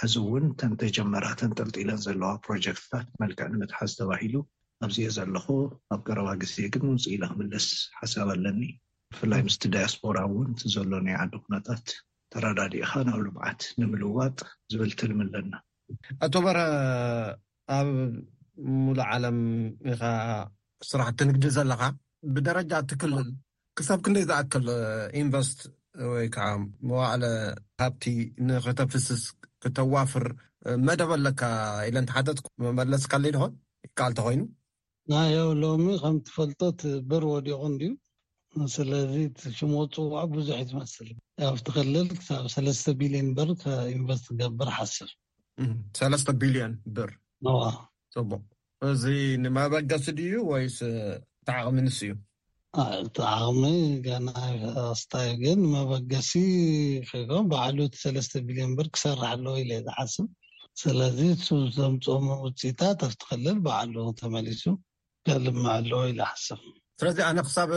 ሕዚእውን 0.03 0.47
ተንተጀመራተን 0.63 1.55
ጠልጢለን 1.61 2.03
ዘለዋ 2.09 2.31
ፕሮጀክትታት 2.47 3.09
መልክዕ 3.23 3.47
ንምትሓዝ 3.55 3.93
ተባሂሉ 4.03 4.35
ኣብዚየ 4.85 5.09
ዘለኩ 5.17 5.47
ኣብ 5.95 6.01
ገረባ 6.09 6.29
ግዜግን 6.43 6.85
ፅኢለ 7.03 7.23
ክምልስ 7.31 7.67
ሓሳብ 7.99 8.29
ኣለኒ 8.35 8.61
ብፍላይ 9.13 9.41
ምስቲ 9.47 9.63
ዳያስፖራ 9.75 10.17
እውን 10.29 10.49
እዘሎ 10.69 10.91
ኒይ 11.07 11.17
ዓዲ 11.23 11.33
ኩናታት 11.45 11.87
ተረዳዲእካ 12.33 12.91
ናብ 13.09 13.21
ልምዓት 13.27 13.61
ንምልውዋጥ 13.81 14.37
ዝብል 14.73 14.91
ትልምኣለና 15.03 15.53
ኣቶ 16.25 16.35
በረ 16.47 16.59
ኣብ 17.77 17.89
ሙሉእ 18.83 19.07
ዓለም 19.15 19.39
ኢኻ 19.93 20.03
ስራሕቲ 20.91 21.19
ንግዲ 21.31 21.45
ዘለካ 21.57 21.83
ብደረጃ 22.37 22.73
እትክልል 22.85 23.27
ክሳብ 23.79 23.99
ክንደይ 24.05 24.25
ዝኣክል 24.31 24.67
ኢንቨስት 25.23 25.59
ወይ 26.13 26.27
ከዓ 26.35 26.47
መባዕለ 26.89 27.23
ካብቲ 27.81 28.05
ንክተፍስስ 28.49 29.23
ክተዋፍር 29.65 30.27
መደብ 30.87 31.11
ኣለካ 31.17 31.43
ኢለንቲሓተት 31.89 32.39
መመለስካለ 32.67 33.25
ድኮን 33.35 33.53
ይከኣል 33.87 34.15
ተኮይኑ 34.19 34.43
ና 35.11 35.17
ሎሚ 35.63 35.85
ከምትፈልጦ 36.03 36.61
ብር 37.11 37.25
ወዲቁን 37.33 37.75
ዩ 37.83 37.91
ስለዚሽሙ 38.77 39.73
ፅዋዖ 39.95 40.23
ብዙሕ 40.35 40.59
ዝመስል 40.71 41.09
ኣብትክልል 41.49 42.09
ሰለስተ 42.55 42.87
ቢልዮን 43.01 43.29
ብር 43.37 43.51
ኢንቨስ 43.95 44.23
ገብር 44.41 44.71
ሓስብ 44.77 45.11
ሰለስተ 45.99 46.29
ቢልዮን 46.43 46.73
ብር 46.97 47.11
ቅእዚ 48.81 49.05
ንመበገሲ 49.43 50.07
ድዩ 50.21 50.33
ወይ 50.51 50.65
ቲ 51.47 51.53
ዓቅሚ 51.59 51.77
ንስ 51.87 51.99
እዩ 52.07 52.15
ቲ 53.17 53.25
ዓቅሚ 53.37 53.63
ናስታይ 54.29 55.31
ግን 55.45 55.61
መበገሲ 55.77 56.33
ባዕሉ 57.53 57.79
ሰለስተ 58.03 58.35
ቢልዮን 58.49 58.73
ብር 58.81 58.89
ክሰርሓ 58.97 59.25
ኣለዎ 59.37 59.55
ዝሓስብ 59.87 60.27
ስለዚ 60.83 61.19
ዘምፀሙ 61.79 62.27
ውፅኢታት 62.47 62.99
ኣብ 63.09 63.15
ትክልል 63.21 63.57
በዕሉ 63.69 63.97
ተመሊሱ 64.23 64.65
ከልማ 65.27 65.63
ኣለው 65.77 66.01
ኢላ 66.11 66.23
ሓስብ 66.43 66.61
ስለዚ 67.01 67.19
ኣነ 67.29 67.39
ክሳብ 67.47 67.71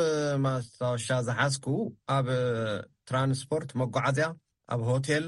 ማሳወሻ 0.43 1.07
ዝሓዝኩ 1.27 1.65
ኣብ 2.15 2.27
ትራንስፖርት 3.09 3.69
መጓዓዝያ 3.81 4.27
ኣብ 4.73 4.81
ሆቴል 4.89 5.25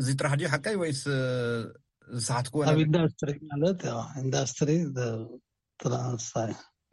እዚ 0.00 0.06
ጥራሕ 0.18 0.32
ድዩ 0.40 0.46
ሓቀይ 0.52 0.76
ወይስ 0.82 1.00
ዝሰሓትኩወብ 2.18 2.78
ኢንዱስትሪ 2.86 3.32
ማለት 3.50 3.80
ኢንዳስትሪ 4.24 4.70
ራንስታ 5.92 6.36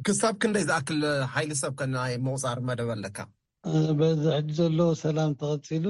ክሳብ 0.08 0.34
ክንደይ 0.42 0.64
ዝኣክል 0.70 1.02
ሓይልሰብ 1.36 1.74
ከናይ 1.80 2.14
መቁፃር 2.28 2.58
መደብ 2.68 2.90
ኣለካ 2.96 3.18
በዚ 4.00 4.24
ሕጂ 4.38 4.50
ዘሎ 4.60 4.80
ሰላም 5.06 5.32
ተቀፂሉ 5.42 5.86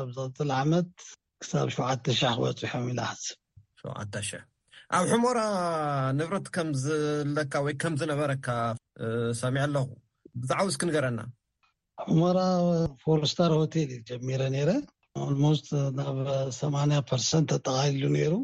ኣብ 0.00 0.08
ዝቅፅል 0.16 0.50
ዓመት 0.62 0.90
ክሳብ 1.42 1.68
7ውዓተ 1.76 2.04
00 2.18 2.36
ክበፅሖም 2.36 2.86
ኢላ 2.92 3.00
ሓስብ 3.80 4.14
ሸ 4.30 4.40
ኣብ 4.96 5.04
ሕሞራ 5.12 5.38
ንብረት 6.18 6.46
ከምዝለካ 6.54 7.52
ወይ 7.66 7.74
ከምዝነበረካ 7.82 8.46
ሰሚዐ 9.40 9.62
ኣለኹ 9.66 9.86
ብዛዕባ 10.40 10.66
እስክ 10.72 10.82
ንገረና 10.88 11.20
ሕሞራ 12.10 12.38
ፎረስታር 13.04 13.52
ሆቴል 13.60 13.88
ዩ 13.96 13.98
ጀሚረ 14.10 14.42
ነይረ 14.54 14.70
ኣሞስት 15.24 15.68
ናብ 15.98 16.18
8 16.58 17.12
ርሰት 17.18 17.44
ተጠቃሊሉ 17.52 18.04
ነይሩ 18.16 18.34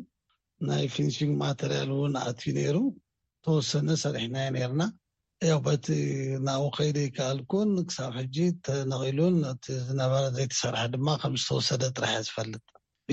ናይ 0.71 0.83
ፊኒሽንግ 0.95 1.33
ማተርያል 1.43 1.93
እውን 1.97 2.15
ኣትዩ 2.25 2.53
ነይሩ 2.59 2.77
ተወሰነ 3.47 3.89
ሰሪሕናየ 4.05 4.49
ነርና 4.57 4.83
ያው 5.51 5.61
በቲ 5.69 5.87
ናብ 6.49 6.65
ከይዲ 6.79 6.99
ይከኣልኩን 7.07 7.71
ክሳብ 7.89 8.13
ሕጂ 8.21 8.37
ተነቂሉን 8.67 9.37
ዝነበረ 9.89 10.25
ዘይተሰርሐ 10.39 10.83
ድማ 10.97 11.09
ከምዝተወሰደ 11.25 11.83
ጥራሕእ 11.97 12.25
ዝፈልጥ 12.29 12.65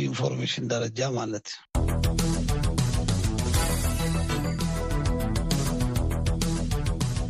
ኢንፎርሜሽን 0.07 0.67
ደረጃ 0.73 0.99
ማለት 1.19 1.47
እዩ 1.81 1.88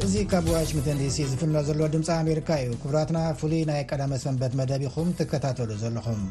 እዚ 0.09 0.19
ካብ 0.29 0.45
ዋሽንትን 0.53 0.99
ዲሲ 1.01 1.17
ዝፍኖ 1.31 1.55
ዘሎ 1.65 1.81
ድምፂ 1.93 2.07
ኣሜሪካ 2.21 2.47
እዩ 2.61 2.69
ክቡራትና 2.83 3.17
ፍሉይ 3.39 3.59
ናይ 3.69 3.81
ቀደመ 3.89 4.13
ሰንበት 4.23 4.53
መደብ 4.59 4.83
ኢኹም 4.87 5.09
ትከታተሉ 5.19 5.69
ዘለኹም 5.81 6.21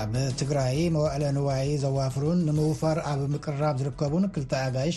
ኣብ 0.00 0.14
ትግራይ 0.40 0.78
መዋእለ 0.94 1.24
ንዋይ 1.36 1.68
ዘዋፍሩን 1.84 2.40
ንምውፋር 2.48 2.98
ኣብ 3.10 3.20
ምቅርራብ 3.34 3.76
ዝርከቡን 3.82 4.24
ክልተ 4.36 4.52
ኣጋይሽ 4.64 4.96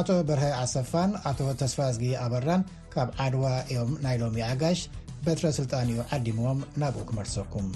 ኣቶ 0.00 0.08
በርሀ 0.30 0.46
ኣሰፋን 0.62 1.12
ኣቶ 1.30 1.40
ተስፋዝጊ 1.62 2.08
ኣበራን 2.24 2.64
ካብ 2.94 3.10
ዓድዋ 3.26 3.44
እዮም 3.72 3.92
ናይ 4.06 4.16
ሎሚ 4.22 4.40
ኣጋሽ 4.52 4.80
በትረሥልጣን 5.26 5.90
እዩ 5.94 6.00
ዓዲምዎም 6.18 6.62
ናብኡ 6.84 7.02
ክመርሰኩም 7.10 7.68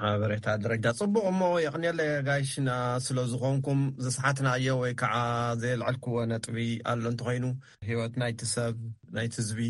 ሓበሬታ 0.00 0.48
ደረጃ 0.62 0.84
ፅቡቅ 0.98 1.22
እሞ 1.30 1.40
የክኒለየ 1.64 2.10
ጋይሽና 2.28 2.70
ስለ 3.04 3.18
ዝኮንኩም 3.30 3.80
ዝስሓትና 4.04 4.48
ዮ 4.64 4.68
ወይ 4.82 4.92
ከዓ 5.00 5.14
ዘየልዕልክዎ 5.62 6.14
ነጥቢ 6.32 6.56
ኣሎ 6.92 7.02
እንተኮይኑ 7.12 7.44
ሂወት 7.90 8.14
ናይቲ 8.22 8.40
ሰብ 8.54 8.74
ናይቲ 9.16 9.32
ህዝቢ 9.42 9.60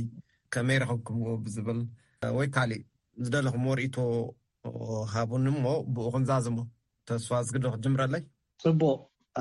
ከመይ 0.54 0.78
ረክኩምዎ 0.84 1.34
ብዝብል 1.44 1.80
ወይ 2.38 2.48
ካሊእ 2.56 2.82
ዝደለኩም 3.26 3.66
ወርእቶ 3.72 3.96
ሃቡንሞ 5.14 5.66
ብኡ 5.96 6.06
ክንዛዝሙ 6.16 6.58
ተስፋ 7.10 7.30
ዝግዲ 7.48 7.64
ክጅምረኣለይ 7.76 8.22
ፅቡቅ 8.64 8.98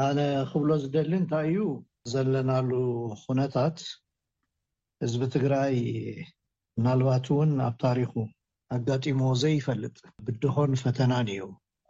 ኣነ 0.07 0.19
ክብሎ 0.51 0.69
ዝደሊ 0.85 1.11
እንታይ 1.21 1.47
እዩ 1.51 1.61
ዘለናሉ 2.13 2.69
ኩነታት 3.25 3.77
ህዝቢ 5.05 5.23
ትግራይ 5.37 5.75
ምናልባት 6.79 7.25
እውን 7.33 7.51
ኣብ 7.67 7.75
ታሪኹ 7.85 8.11
ኣጋጢሞዎ 8.75 9.27
እዘይይፈልጥ 9.35 9.97
ብድሆን 10.25 10.71
ፈተናን 10.81 11.27
እዩ 11.33 11.41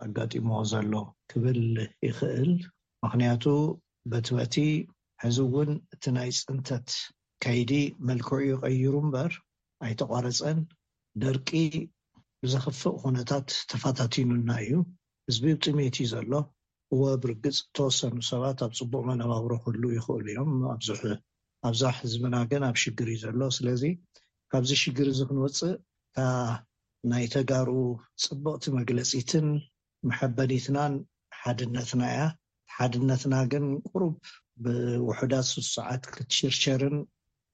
ኣጋጢሞ 0.05 0.49
ዘሎ 0.71 0.93
ክብል 1.31 1.61
ይኽእል 2.07 2.51
ምክንያቱ 3.03 3.43
በቲበቲ 4.11 4.55
ሕዝ 5.23 5.37
እውን 5.45 5.69
እቲ 5.93 6.03
ናይ 6.15 6.29
ፅንተት 6.39 6.89
ከይዲ 7.43 7.71
መልክዒ 8.07 8.39
ይቀይሩ 8.51 8.93
እምበር 9.03 9.31
ኣይተቋረፀን 9.85 10.59
ደርቂ 11.23 11.49
ብዘኽፍቅ 12.43 12.93
ኩነታት 13.03 13.47
ተፈታቲኑና 13.71 14.49
እዩ 14.65 14.71
ህዝቢ 15.29 15.45
ብጥምት 15.57 15.95
እዩ 16.03 16.07
ዘሎ 16.13 16.33
እዎ 16.93 17.01
ብርግፅ 17.21 17.57
ተወሰኑ 17.77 18.15
ሰባት 18.31 18.59
ኣብ 18.67 18.73
ፅቡቅ 18.79 19.01
መነባብሮ 19.09 19.51
ክህሉ 19.63 19.83
ይኽእሉ 19.97 20.25
እዮም 20.33 20.51
ኣ 20.73 20.75
ኣብዛሕ 21.69 21.93
ህዝብና 22.03 22.35
ግን 22.51 22.63
ኣብ 22.71 22.75
ሽግር 22.83 23.07
እዩ 23.13 23.17
ዘሎ 23.25 23.41
ስለዚ 23.59 23.83
ካብዚ 24.51 24.71
ሽግር 24.83 25.07
እዚ 25.15 25.19
ክንወፅእ 25.29 25.75
ናይ 27.11 27.25
ተጋሩኡ 27.33 27.79
ፅቡቕቲ 28.23 28.65
መግለፂትን 28.77 29.47
መሐበኒትናን 30.09 30.93
ሓድነትና 31.39 32.01
እያ 32.11 32.21
ሓድነትና 32.75 33.35
ግን 33.51 33.65
ቁሩብ 33.89 34.13
ብውሕዳት 34.63 35.45
ስ 35.49 35.63
ሰዓት 35.75 36.03
ክትሽርሸርን 36.15 36.95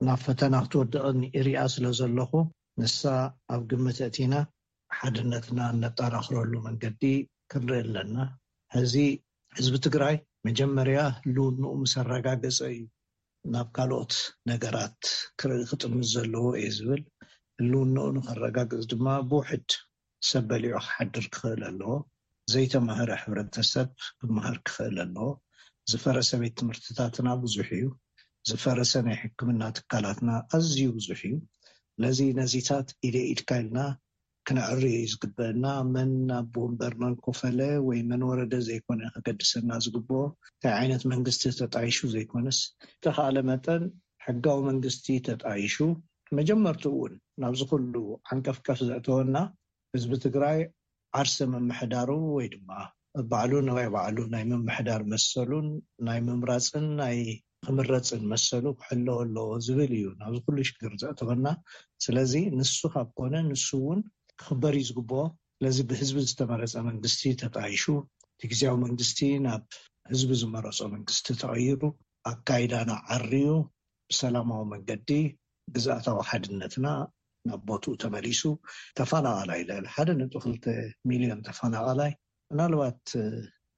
ናብ 0.07 0.19
ፈተና 0.25 0.53
ክትወደቅን 0.65 1.19
ይርኣ 1.37 1.59
ስለ 1.75 1.85
ዘለኩ 1.99 2.33
ንሳ 2.81 3.01
ኣብ 3.53 3.61
ግምት 3.71 3.97
ኣእቲና 4.07 4.33
ሓድነትና 4.97 5.59
እነጠራክረሉ 5.73 6.53
መንገዲ 6.67 7.01
ክንርኢ 7.51 7.81
ኣለና 7.83 8.15
እዚ 8.81 8.93
ህዝቢ 9.57 9.75
ትግራይ 9.87 10.15
መጀመርያ 10.47 10.99
ልውንኡ 11.33 11.71
ምስ 11.81 11.93
ኣረጋገፀ 12.03 12.59
እዩ 12.73 12.81
ናብ 13.55 13.67
ካልኦት 13.77 14.13
ነገራት 14.51 15.01
ክርኢ 15.39 15.61
ክጥምዝ 15.71 16.09
ዘለዎ 16.17 16.45
እዩ 16.59 16.69
ዝብል 16.79 17.01
ህሉውንኡ 17.61 18.05
ንከረጋግፅ 18.13 18.83
ድማ 18.91 19.07
ብውሕድ 19.31 19.71
ሰብ 20.29 20.43
በሊዑ 20.51 20.71
ክሓድር 20.85 21.25
ክክእል 21.33 21.61
ኣለዎ 21.67 21.89
ዘይተማሃረ 22.51 23.09
ሕብረተሰብ 23.23 23.89
ክምሃር 24.19 24.57
ክክእል 24.67 24.95
ኣለዎ 25.03 25.25
ዝፈረሰ 25.91 26.29
ቤት 26.41 26.53
ትምህርትታትና 26.59 27.27
ብዙሕ 27.43 27.67
እዩ 27.77 27.89
ዝፈረሰ 28.51 28.93
ናይ 29.07 29.17
ሕክምና 29.23 29.61
ትካላትና 29.79 30.29
ኣዝዩ 30.57 30.83
ብዙሕ 30.97 31.21
እዩ 31.29 31.37
ስለዚ 31.93 32.19
ነዚታት 32.41 32.87
ኢደኢድካልና 33.09 33.77
ክነዕር 34.47 34.83
ዩ 34.95 34.97
ዝግበአና 35.13 35.65
መን 35.93 36.13
ኣብቦንበር 36.41 36.93
መንኮፈለ 37.05 37.59
ወይ 37.89 38.01
መን 38.11 38.23
ወረደ 38.31 38.53
ዘይኮነ 38.69 39.01
ከገድሰና 39.15 39.69
ዝግብኦ 39.87 40.21
ናይ 40.63 40.73
ዓይነት 40.81 41.05
መንግስቲ 41.13 41.45
ተጣይሹ 41.61 41.99
ዘይኮነስ 42.15 42.59
እተ 42.97 43.05
ካኣለ 43.17 43.37
መጠን 43.51 43.85
ሕጋዊ 44.27 44.59
መንግስቲ 44.71 45.07
ተጣይሹ 45.29 45.77
መጀመርቲኡ 46.37 46.91
እውን 46.97 47.13
ናብዚ 47.41 47.61
ኩሉ 47.69 47.93
ዓንቀፍቀፍ 48.33 48.77
ዘእተወና 48.89 49.37
ህዝቢ 49.95 50.11
ትግራይ 50.25 50.59
ዓርሲ 51.19 51.35
ምምሕዳሩ 51.53 52.09
ወይ 52.35 52.45
ድማ 52.53 52.69
ባዕሉ 53.31 53.53
ንዋይ 53.67 53.87
ባዕሉ 53.95 54.17
ናይ 54.33 54.43
ምምሕዳር 54.51 55.01
መሰሉን 55.13 55.67
ናይ 56.09 56.19
ምምራፅን 56.27 56.85
ናይ 57.01 57.17
ክምረፅን 57.65 58.23
መሰሉ 58.33 58.65
ክሕለወ 58.79 59.17
ኣለዎ 59.25 59.49
ዝብል 59.65 59.91
እዩ 59.97 60.07
ናብዚ 60.21 60.37
ኩሉ 60.45 60.57
ሽግር 60.69 60.93
ዘእተወና 61.01 61.45
ስለዚ 62.05 62.33
ንሱ 62.59 62.77
ካብ 62.93 63.09
ኮነ 63.17 63.33
ንሱ 63.49 63.67
እውን 63.81 63.99
ክኽበር 64.39 64.75
ዩ 64.79 64.83
ዝግበኦ 64.89 65.21
ስለዚ 65.57 65.77
ብህዝቢ 65.89 66.17
ዝተመረፀ 66.29 66.73
መንግስቲ 66.89 67.21
ተጣይሹ 67.41 67.83
እቲ 68.33 68.41
ግዜያዊ 68.53 68.77
መንግስቲ 68.85 69.19
ናብ 69.47 69.63
ህዝቢ 70.13 70.31
ዝመረፆ 70.43 70.79
መንግስቲ 70.95 71.27
ተቐይሩ 71.41 71.81
ኣካይዳና 72.31 72.89
ዓርዩ 73.15 73.47
ብሰላማዊ 74.11 74.63
መንገዲ 74.73 75.09
ግዛኣታዊ 75.75 76.17
ሓድነትና 76.29 76.87
ናብ 77.49 77.61
ቦትኡ 77.67 77.93
ተመሊሱ 78.03 78.41
ተፈናቐላይ 78.99 79.61
ዘዕለ 79.67 79.85
ሓደ 79.95 80.09
ነጡ 80.19 80.33
ክልተ 80.43 80.65
ሚሊዮን 81.09 81.39
ተፈናቐላይ 81.47 82.11
ምናልባት 82.51 82.99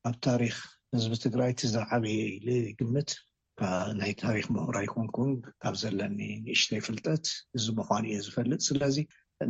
ኣብ 0.09 0.15
ታሪክ 0.27 0.55
ህዝቢ 0.95 1.13
ትግራይ 1.25 1.51
ትዛዓብየ 1.59 2.19
ግምት 2.79 3.11
ናይ 3.99 4.11
ታሪክ 4.23 4.45
ምሁራ 4.55 4.77
ይኮንኩን 4.87 5.31
ካብ 5.63 5.75
ዘለኒ 5.81 6.19
ንእሽተ 6.45 6.71
ይፍልጠት 6.79 7.25
እዚ 7.57 7.65
ምኳኑ 7.79 8.03
እዩ 8.13 8.21
ዝፈልጥ 8.27 8.61
ስለዚ 8.69 8.97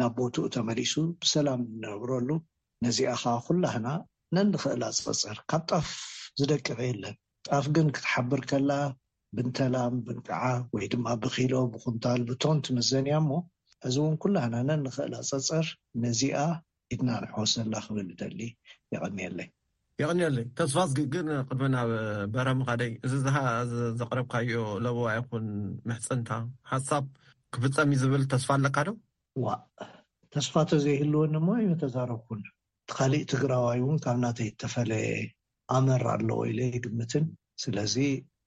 ናብ 0.01 0.13
ቦትኡ 0.19 0.45
ተመሊሱ 0.55 0.93
ብሰላም 1.23 1.61
ዝነብረሉ 1.73 2.29
ነዚኣ 2.85 3.11
ከዓ 3.21 3.35
ኩላህና 3.47 3.87
ነንክእል 4.37 4.83
ኣፀቕፀር 4.91 5.39
ካብ 5.51 5.63
ጣፍ 5.71 5.89
ዝደቅቂ 6.41 6.67
የለን 6.89 7.17
ጣፍ 7.49 7.65
ግን 7.77 7.87
ክትሓብር 7.95 8.41
ከላ 8.51 8.71
ብንተላም 9.35 9.93
ብንከዓ 10.05 10.43
ወይ 10.73 10.85
ድማ 10.91 11.05
ብኪሎ 11.21 11.53
ብኩንታል 11.73 12.21
ብቶንቲ 12.29 12.65
ምዘንያ 12.77 13.13
እሞ 13.21 13.29
እዚ 13.87 13.95
እውን 14.03 14.15
ኩሉ 14.21 14.33
ሃናነን 14.43 14.81
ንክእል 14.85 15.13
ኣፀፀር 15.21 15.67
ነዚኣ 16.03 16.41
ኢትናርሕወሰላ 16.93 17.73
ክብል 17.85 18.09
ደሊ 18.19 18.39
ይቀኒለይ 18.93 19.47
ይቅኒአለይ 20.01 20.45
ተስፋ 20.59 20.77
ዝግግንቅድሚናብ 20.91 21.89
በረምካደይ 22.33 22.91
እዚ 23.05 23.13
ሓዘቅረብካዩ 23.37 24.51
ለቦዋ 24.85 25.07
ኩን 25.31 25.47
መሕፀንታ 25.91 26.31
ሓሳብ 26.71 27.05
ክፍፀም 27.55 27.89
እዩ 27.95 27.99
ዝብል 28.03 28.23
ተስፋ 28.33 28.49
ኣለካ 28.57 28.77
ዶ 28.89 28.93
ዋ 29.45 29.55
ተስፋ 30.35 30.53
ቶ 30.71 30.79
ዘይህልወኒ 30.85 31.33
ሞ 31.47 31.55
ዩተዛረብኩን 31.67 32.41
ካሊእ 32.97 33.25
ትግራዋይ 33.31 33.81
ውን 33.87 33.97
ካብ 34.05 34.17
ናተ 34.23 34.39
ይተፈለየ 34.49 35.09
ኣመራ 35.77 36.05
ኣለዎ 36.17 36.39
ኢለ 36.51 36.59
ግምትን 36.85 37.25
ስለዚ 37.63 37.95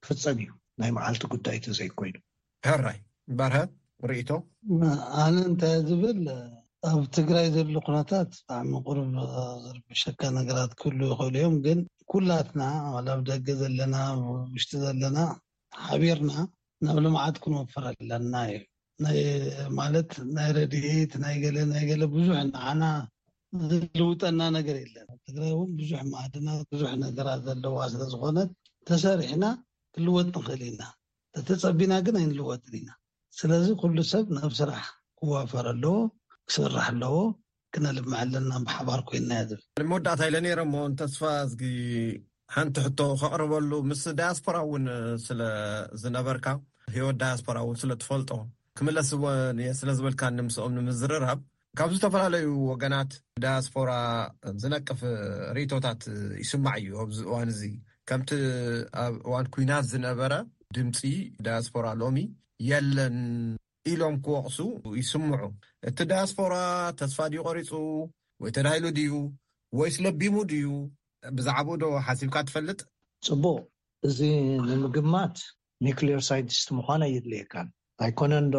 ክፍፀም 0.04 0.38
እዩ 0.44 0.50
ናይ 0.80 0.90
መዓልቲ 0.96 1.22
ጉዳይቲ 1.34 1.64
ዘይኮይኑ 1.78 2.16
ከራይ 2.64 2.98
በርሀ 3.38 3.58
ሪእቶ 4.10 4.30
ኣነ 5.22 5.34
እንታይ 5.50 5.76
ዝብል 5.88 6.18
ኣብ 6.88 7.00
ትግራይ 7.16 7.46
ዘሎ 7.54 7.76
ኩነታት 7.86 8.28
ብጣዕሚ 8.38 8.72
ቁርብ 8.86 9.14
ብሸካ 9.90 10.20
ነገራት 10.38 10.72
ክህሉ 10.80 11.00
ይክእሉ 11.10 11.34
እዮም 11.40 11.54
ግን 11.64 11.78
ኩላትና 12.12 12.60
ብደገ 13.20 13.46
ዘለናውሽጢ 13.62 14.70
ዘለና 14.84 15.16
ሓቢርና 15.86 16.32
ናብ 16.86 16.96
ልምዓት 17.04 17.36
ክንወፈረለና 17.44 18.34
እዩ 18.50 19.24
ማለት 19.78 20.10
ናይ 20.36 20.50
ረድኤት 20.56 21.12
ናይ 21.24 21.34
ገለናይ 21.44 21.82
ገለ 21.90 22.02
ብዙሕ 22.16 22.38
ንዓና 22.52 22.82
ዝልውጠና 23.70 24.40
ነገር 24.58 24.76
የለና 24.82 25.08
ኣትግራይ 25.18 25.52
ብዙሕ 25.80 26.00
ማድና 26.14 26.46
ብዙሕ 26.74 26.92
ነገራት 27.06 27.40
ዘለዋ 27.48 27.78
ስለዝኮነት 27.94 28.50
ተሰሪሕና 28.90 29.44
ክልወት 29.96 30.26
ንክእል 30.36 30.62
ኢና 30.68 30.82
እተተፀቢና 31.38 31.92
ግን 32.06 32.14
ኣይንልወትንኢና 32.20 32.88
ስለዚ 33.38 33.66
ኩሉ 33.82 33.96
ሰብ 34.12 34.26
ናብ 34.36 34.52
ስራሕ 34.60 34.82
ክዋፈር 35.18 35.66
ኣለዎ 35.72 35.94
ክስራሕ 36.48 36.84
ኣለዎ 36.92 37.14
ክነልመዐ 37.74 38.18
ኣለና 38.24 38.50
ብሓባር 38.66 39.00
ኮይንና 39.08 39.30
የ 39.38 39.44
ዝብ 39.50 39.60
መወዳእታ 39.92 40.20
ኢለነሮሞ 40.30 40.74
ንተስፋ 40.92 41.22
እዚ 41.46 41.58
ሓንቲ 42.56 42.76
ሕቶ 42.86 43.00
ከቅርበሉ 43.22 43.70
ምስ 43.90 44.02
ዳያስፖራ 44.20 44.56
እውን 44.66 44.84
ስለዝነበርካ 45.26 46.46
ሂወት 46.98 47.16
ዳያስፖራ 47.22 47.56
እውን 47.64 47.78
ስለትፈልጦ 47.84 48.30
ክምለስ 48.78 49.10
ዎ 49.24 49.26
ስለዝበልካ 49.80 50.22
ንምስኦም 50.36 50.74
ንምዝርራብ 50.78 51.40
ካብ 51.78 51.90
ዝተፈላለዩ 51.96 52.48
ወገናት 52.72 53.10
ዳያስፖራ 53.44 53.90
ዝነቅፍ 54.62 55.00
ርእቶታት 55.56 56.02
ይስማዕ 56.44 56.76
እዩ 56.86 56.94
ኣዚ 57.02 57.18
እዋን 57.28 57.50
እዚ 57.54 57.62
ከምቲ 58.08 58.30
ኣብ 59.02 59.14
እዋን 59.26 59.46
ኩናት 59.54 59.84
ዝነበረ 59.92 60.32
ድምፂ 60.76 60.98
ዳያስፖራ 61.46 61.86
ሎሚ 62.00 62.18
የለን 62.68 63.16
ኢሎም 63.92 64.16
ክወቅሱ 64.26 64.58
ይስምዑ 64.98 65.40
እቲ 65.88 65.98
ዳያስፖራ 66.12 66.54
ተስፋ 66.98 67.18
ድዩ 67.32 67.40
ቆሪፁ 67.48 67.70
ወይ 68.42 68.50
ተዳሂሉ 68.56 68.84
ድዩ 68.98 69.12
ወይስ 69.78 69.96
ለቢሙ 70.04 70.36
ድዩ 70.52 70.68
ብዛዕባኡ 71.38 71.76
ዶ 71.82 71.86
ሓሲብካ 72.06 72.36
ትፈልጥ 72.48 72.80
ፅቡቅ 73.28 73.58
እዚ 74.08 74.18
ንምግማት 74.68 75.36
ኒክሌር 75.86 76.20
ሳይቲስት 76.28 76.68
ምኳኑ 76.78 77.02
የድልየካን 77.14 77.68
ናይኮነ 78.00 78.32
ንዶ 78.46 78.56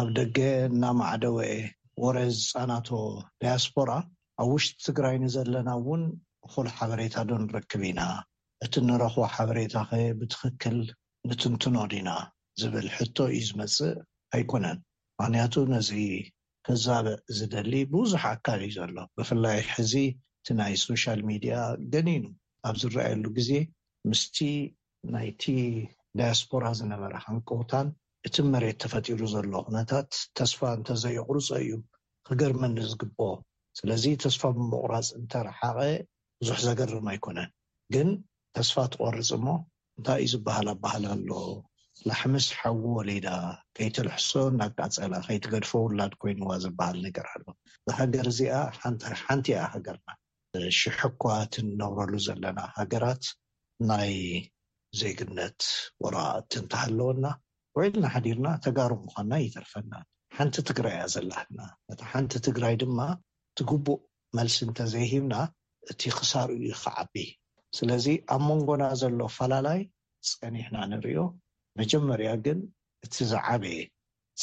ኣብ 0.00 0.08
ደገ 0.20 0.38
እናማዕደ 0.70 1.24
ወይ 1.38 1.52
ወረ 2.04 2.16
ዝፃናቶ 2.42 2.88
ዳያስፖራ 3.42 3.90
ኣብ 4.42 4.48
ውሽጢ 4.54 4.76
ትግራይኒ 4.88 5.24
ዘለና 5.36 5.68
እውን 5.82 6.04
ኩሉ 6.52 6.66
ሓበሬታ 6.78 7.16
ዶ 7.28 7.32
ንርክብ 7.44 7.82
ኢና 7.90 8.00
እቲ 8.66 8.74
እንረኽቦ 8.82 9.18
ሓበሬታ 9.34 9.74
ኸ 9.88 9.90
ብትክክል 10.20 10.78
ንትምትኖ 11.30 11.76
ዲና 11.92 12.08
ዝብል 12.60 12.86
ሕቶ 12.96 13.16
እዩ 13.34 13.40
ዝመፅእ 13.48 13.92
ኣይኮነን 14.36 14.78
ምክንያቱ 15.18 15.54
ነዚ 15.72 15.90
ከዛበ 16.66 17.06
ዝደሊ 17.36 17.72
ብብዙሕ 17.92 18.22
ኣካል 18.36 18.60
እዩ 18.66 18.72
ዘሎ 18.78 18.96
ብፍላይ 19.18 19.58
ሕዚ 19.74 19.94
እቲ 20.40 20.46
ናይ 20.60 20.74
ሶሻል 20.84 21.20
ሚድያ 21.28 21.54
ገኒኑ 21.92 22.24
ኣብ 22.68 22.74
ዝረኣየሉ 22.82 23.24
ግዜ 23.38 23.50
ምስቲ 24.10 24.38
ናይቲ 25.14 25.44
ዳያስፖራ 26.18 26.64
ዝነበረ 26.80 27.12
ሃንቆውታን 27.26 27.88
እቲ 28.28 28.36
መሬት 28.54 28.78
ተፈጢሩ 28.84 29.20
ዘሎ 29.34 29.52
ኩነታት 29.68 30.08
ተስፋ 30.38 30.60
እንተዘየቁርፀ 30.78 31.48
እዩ 31.64 31.70
ክገርመኒ 32.28 32.76
ዝግብ 32.92 33.18
ስለዚ 33.80 34.04
ተስፋ 34.24 34.42
ብምቁራፅ 34.56 35.08
እንተረሓቀ 35.20 35.78
ብዙሕ 36.42 36.58
ዘገርም 36.66 37.08
ኣይኮነን 37.14 37.50
ግን 37.96 38.08
ተስፋ 38.58 38.76
ትቆርፅ 38.92 39.28
ሞ 39.46 39.48
እንታይ 39.96 40.16
እዩ 40.22 40.28
ዝበሃል 40.32 40.68
ኣባህል 40.72 41.04
ኣሎ 41.10 41.28
ላሕምስ 42.08 42.46
ሓዊ 42.58 42.80
ወሊዳ 42.94 43.26
ከይተልሕሶ 43.76 44.30
እናቃፀላ 44.52 45.12
ከይትገድፎ 45.26 45.70
ውላድ 45.84 46.14
ኮይኑዋ 46.22 46.50
ዝበሃል 46.64 46.98
ነገር 47.06 47.26
ኣሎ 47.34 47.44
እ 47.90 47.94
ሃገር 47.98 48.26
እዚኣ 48.32 48.54
ሓንቲ 49.22 49.46
ያ 49.56 49.60
ሃገርና 49.74 50.08
ሽሕኳት 50.80 51.52
ነብረሉ 51.82 52.12
ዘለና 52.26 52.58
ሃገራት 52.80 53.24
ናይ 53.90 54.12
ዜግነት 55.02 55.60
ወራእቲ 56.04 56.50
እንተሃለወና 56.62 57.24
ውዒልና 57.78 58.04
ሓዲርና 58.16 58.46
ተጋሮ 58.66 58.92
ምኳና 59.06 59.32
ይተርፈና 59.44 59.94
ሓንቲ 60.38 60.56
ትግራይ 60.70 60.94
እያ 60.98 61.06
ዘለሃልና 61.16 61.60
እቲ 61.92 62.00
ሓንቲ 62.12 62.32
ትግራይ 62.48 62.74
ድማ 62.82 62.98
እት 63.52 63.60
ግቡእ 63.70 64.02
መልሲ 64.38 64.58
እንተዘይሂብና 64.68 65.34
እቲ 65.92 66.00
ክሳርኡ 66.18 66.58
ዩ 66.68 66.72
ክዓቢ 66.84 67.14
ስለዚ 67.76 68.06
ኣብ 68.34 68.42
መንጎና 68.48 68.82
ዘሎ 69.00 69.18
ፈላላይ 69.36 69.80
ፀኒሕና 70.40 70.76
ንሪኦ 70.90 71.22
መጀመርያ 71.78 72.30
ግን 72.44 72.58
እቲ 73.04 73.14
ዝዓበየ 73.32 73.80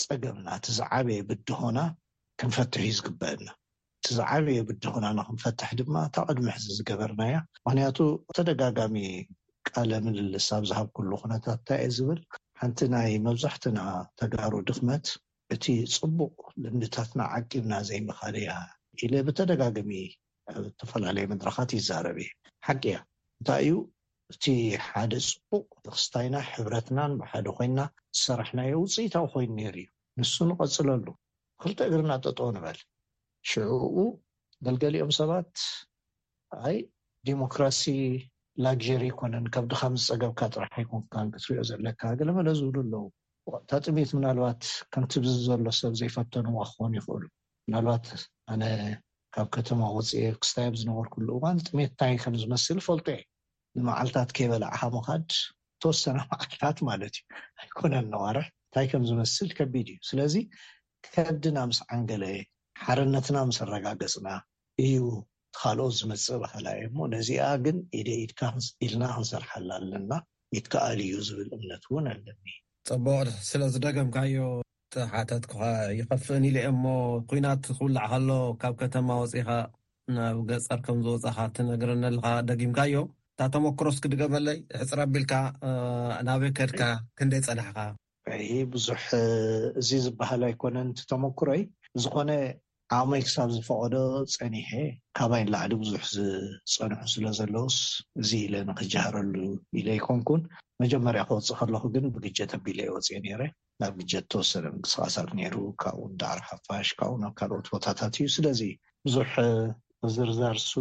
ፀገምና 0.09 0.47
እቲ 0.59 0.67
ዝዓበየ 0.79 1.19
ብድሆና 1.29 1.79
ክንፈትሕ 2.41 2.83
ዩ 2.87 2.91
ዝግበአና 2.97 3.47
እቲ 3.99 4.05
ዝዓበየ 4.19 4.59
ብድሆና 4.69 5.05
ንክንፈትሕ 5.19 5.69
ድማ 5.79 5.95
ታቐድምሕዚ 6.17 6.65
ዝገበርና 6.77 7.21
እያ 7.29 7.39
ምክንያቱ 7.65 7.97
ተደጋጋሚ 8.39 8.95
ቃለ 9.69 9.91
ምልልስ 10.05 10.47
ኣብ 10.57 10.63
ዝሃብ 10.69 10.87
ኩሉ 10.97 11.11
ኩነታት 11.23 11.57
እንታይየ 11.61 11.89
ዝብል 11.97 12.19
ሓንቲ 12.61 12.79
ናይ 12.95 13.09
መብዛሕትና 13.27 13.79
ተጋሩ 14.21 14.53
ድኽመት 14.69 15.05
እቲ 15.55 15.65
ፅቡቅ 15.95 16.35
ልምድታትና 16.63 17.21
ዓቂብና 17.39 17.73
ዘይመካል 17.89 18.37
እያ 18.43 18.51
ኢለ 19.07 19.13
ብተደጋጋሚ 19.29 19.91
ተፈላለየ 20.81 21.25
መድራካት 21.33 21.69
ይዛረብ 21.79 22.17
እየ 22.25 22.31
ሓቂ 22.67 22.83
እያ 22.93 22.97
እታይ 23.47 23.65
እዩ 23.69 23.73
እቲ 24.33 24.45
ሓደ 24.91 25.11
ፅቡቅ 25.31 25.65
ተክስታይና 25.85 26.35
ሕብረትናን 26.51 27.11
ብሓደ 27.19 27.45
ኮይንና 27.57 27.81
ዝሰራሕናዮ 28.17 28.71
ውፅኢታዊ 28.83 29.25
ኮይኑ 29.33 29.51
ነሩ 29.57 29.75
እዩ 29.81 29.87
ንሱ 30.21 30.31
ንቀፅለሉ 30.49 31.05
ብክልተ 31.55 31.79
እግሪና 31.89 32.11
ጠጥ 32.25 32.39
ንበል 32.55 32.79
ሽዑኡ 33.49 33.97
ገልገሊኦም 34.67 35.11
ሰባት 35.19 35.51
ኣይ 36.69 36.77
ዴሞክራሲ 37.29 37.83
ላግሪ 38.65 39.03
ይኮነን 39.11 39.45
ካብዲካምዝፀገብካ 39.57 40.41
ጥራሕ 40.55 40.73
ይኮንካ 40.83 41.13
ክትሪኦ 41.35 41.65
ዘዕለካ 41.71 42.01
ገለመለ 42.21 42.47
ዝብሉ 42.61 42.75
ኣለው 42.85 43.05
ታ 43.69 43.81
ጥሜት 43.87 44.09
ምናልባት 44.17 44.63
ከንቲ 44.95 45.13
ብዙ 45.25 45.35
ዘሎ 45.49 45.61
ሰብ 45.81 45.93
ዘይፈተኑዋ 46.01 46.59
ክኮኑ 46.71 46.91
ይኽእሉ 46.99 47.23
ናልባት 47.75 48.05
ኣነ 48.55 48.63
ካብ 49.37 49.47
ከተማ 49.57 49.81
ውፅ 49.99 50.09
ክስታዮ 50.41 50.67
ዝነበርኩሉ 50.81 51.27
እዋን 51.39 51.57
ጥሜት 51.69 51.93
ታይ 52.01 52.13
ከምዝመስል 52.25 52.79
ፈልጦ 52.89 53.07
ንመዓልታት 53.83 54.29
ከይበላዕካ 54.35 54.81
ምኻድ 54.95 55.29
ተወሰነ 55.83 56.17
መዓልታት 56.31 56.77
ማለት 56.89 57.15
እዩ 57.19 57.37
ኣይኮነ 57.63 57.93
ነዋርሕ 58.11 58.45
እንታይ 58.67 58.87
ከምዝመስል 58.91 59.49
ከቢድ 59.57 59.87
እዩ 59.93 59.99
ስለዚ 60.09 60.35
ከድና 61.07 61.57
ምስ 61.69 61.79
ዓንገለ 61.95 62.23
ሓረነትና 62.83 63.37
ምስ 63.49 63.57
ረጋገፅና 63.73 64.27
እዩ 64.85 64.95
ተካልኦት 65.55 65.95
ዝመፅእ 65.99 66.39
ባህላ 66.43 66.65
የ 66.79 66.85
ሞ 66.97 67.07
ነዚኣ 67.15 67.43
ግን 67.65 67.77
ኢደ 67.99 68.07
ኢድካ 68.23 68.41
ኢልና 68.85 69.03
ክንሰርሐላ 69.15 69.69
ኣለና 69.79 70.13
ይትከኣል 70.57 70.99
እዩ 71.07 71.13
ዝብል 71.27 71.49
እምነት 71.57 71.83
እውን 71.89 72.07
ኣለኒ 72.13 72.43
ፀቡቅ 72.89 73.27
ስለዚ 73.49 73.73
ደገምካዮ 73.87 74.35
ተሓታትኩካ 74.95 75.61
ይከፍአን 75.99 76.43
ኢልአ 76.49 76.65
እሞ 76.73 76.83
ኩናት 77.29 77.63
ክውላዕ 77.77 78.07
ከሎ 78.11 78.29
ካብ 78.61 78.73
ከተማ 78.81 79.09
ወፂኢካ 79.21 79.49
ናብ 80.17 80.39
ገፀር 80.49 80.79
ከምዝወፃካ 80.85 81.39
እትነግረነልካ 81.51 82.25
ደጊምካ 82.49 82.79
እዮ 82.89 82.97
ታ 83.39 83.43
ተመክሮ 83.53 83.87
ስክደገመለይ 83.95 84.59
ሕፅራ 84.81 84.99
ኣቢልካ 85.07 85.33
ናበይከድካ 86.27 86.81
ክንደይ 87.19 87.41
ፀናሕኻ 87.47 87.79
ብዙሕ 88.73 89.01
እዚ 89.79 89.89
ዝበሃል 90.05 90.43
ኣይኮነን 90.49 90.89
ቲተመክሮይ 90.99 91.61
ዝኮነ 92.03 92.31
ዓቕሞይ 92.97 93.21
ክሳብ 93.25 93.49
ዝፈቀዶ 93.55 93.95
ፀኒሐ 94.35 94.69
ካባይንላዕሊ 95.17 95.73
ብዙሕ 95.81 96.03
ዝፀንሑ 96.73 97.01
ስለ 97.13 97.25
ዘለዎስ 97.39 97.77
እዚ 98.21 98.31
ኢለ 98.45 98.55
ንክጀሃረሉ 98.69 99.35
ኢለ 99.79 99.87
ይኮንኩን 99.99 100.41
መጀመርያ 100.83 101.21
ክወፅእ 101.31 101.57
ከለኩ 101.59 101.83
ግን 101.95 102.05
ብግጀት 102.15 102.53
ኣቢለ 102.59 102.79
ይወፅእ 102.87 103.19
ነረ 103.25 103.41
ናብ 103.81 103.93
ግጀት 104.01 104.25
ተወሰነ 104.33 104.65
ምንቅስቃሳት 104.75 105.29
ነይሩ 105.39 105.55
ካብኡ 105.81 106.01
ንዳዕር 106.13 106.39
ሓፋሽ 106.51 106.89
ካብኡ 106.99 107.15
ናብ 107.23 107.33
ካልኦት 107.41 107.67
ቦታታት 107.73 108.13
እዩ 108.23 108.29
ስለዚ 108.37 108.61
ብዙሕ 109.07 109.31
መዝርዛርሱ 110.05 110.71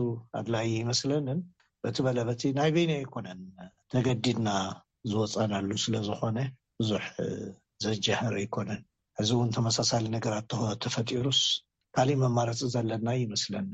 ኣድላዪ 0.40 0.67
ይመስለኒን 0.83 1.38
በቲ 1.85 1.97
በለ 2.05 2.18
በቲ 2.29 2.42
ናይ 2.59 2.70
በኒ 2.75 2.90
ኣይኮነን 2.99 3.40
ተገዲድና 3.92 4.51
ዝወፀናሉ 5.11 5.70
ስለዝኮነ 5.85 6.38
ብዙሕ 6.81 7.05
ዘጀሃር 7.85 8.35
ኣይኮነን 8.42 8.81
እዚ 9.23 9.29
እውን 9.37 9.51
ተመሳሳሊ 9.57 10.05
ነገራት 10.14 10.47
ተቦ 10.53 10.62
ተፈጢሩስ 10.85 11.40
ካሊእ 11.97 12.18
መማረፂ 12.23 12.61
ዘለና 12.75 13.09
ይመስለኒ 13.25 13.68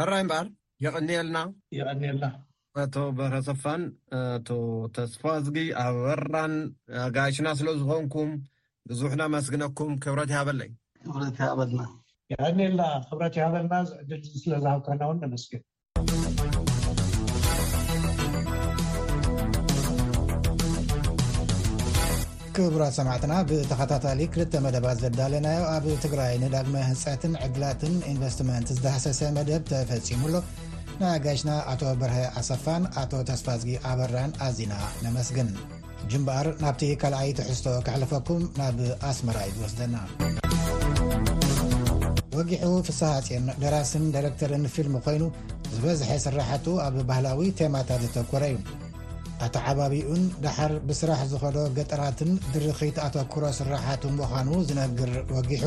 ሕራይ 0.00 0.24
በኣል 0.30 0.48
ይቅኒኤልና 0.84 1.38
የቀኒልና 1.78 2.26
ኣቶ 2.82 2.96
በረሰፋን 3.18 3.82
ቶ 4.48 4.50
ተስፋ 4.96 5.22
እዝጊ 5.40 5.58
ኣብ 5.84 5.94
በራን 6.04 6.54
ኣጋየሽና 7.06 7.48
ስለዝኮንኩም 7.60 8.30
ብዙሕና 8.90 9.22
መስግነኩም 9.36 9.90
ክብረት 10.04 10.30
ይሃበለ 10.34 10.60
ክብረት 11.06 11.36
ሃበልና 11.44 11.82
ይቀኒልና 12.34 12.82
ክብረት 13.10 13.34
ይሃበልና 13.40 13.76
ዝዕድል 14.10 14.38
ስለዝሃብ 14.44 14.80
ከና 14.86 15.00
እውን 15.08 15.20
ነመስግን 15.26 15.62
ክቡራት 22.56 22.94
ሰማዕትና 22.98 23.32
ብተኸታታሊ 23.48 24.20
ክልተ 24.34 24.52
መደባት 24.64 24.96
ዘዳለናዮ 25.02 25.60
ኣብ 25.74 25.84
ትግራይ 26.04 26.32
ንዳግመ 26.44 26.74
ህንፀትን 26.88 27.32
ዕድላትን 27.46 27.94
ኢንቨስትመንት 28.12 28.68
ዝተሃሰሰ 28.76 29.20
መደብ 29.36 29.62
ተፈጺሙኣሎ 29.72 30.34
ናይ 31.00 31.12
ኣጋሽና 31.18 31.50
ኣቶ 31.72 31.82
ብርሀ 32.00 32.18
ኣሰፋን 32.40 32.82
ኣቶ 33.02 33.12
ተስፋዝጊ 33.30 33.70
ኣበራን 33.90 34.32
ኣዚና 34.46 34.72
ንመስግን 35.04 35.50
ጅምበኣር 36.10 36.48
ናብቲ 36.64 36.82
ካልኣይ 37.02 37.30
ትሕዝቶ 37.38 37.66
ክሕለፈኩም 37.86 38.42
ናብ 38.60 38.78
ኣስመራ 39.12 39.38
ዩወስደና 39.54 39.96
ወጊዑ 42.38 42.72
ፍሳሕ 42.88 43.14
ኣፂን 43.22 43.46
ደራስን 43.62 44.04
ዳይረክተርንፊልሚ 44.14 44.96
ኮይኑ 45.06 45.24
ዝበዝሐ 45.74 46.10
ስራሕቱ 46.26 46.66
ኣብ 46.86 46.94
ባህላዊ 47.08 47.40
ቴማታት 47.58 48.00
ዘተኮረ 48.06 48.44
እዩ 48.52 48.58
ኣታዓባቢኡን 49.46 50.22
ደሓር 50.44 50.72
ብስራሕ 50.88 51.20
ዝኸዶ 51.32 51.58
ገጠራትን 51.78 52.30
ድርኺት 52.54 52.98
ኣቶኩሮ 53.06 53.44
ስራሓትን 53.60 54.12
ምዃኑ 54.20 54.50
ዝነግር 54.68 55.12
ወጊሑ 55.36 55.62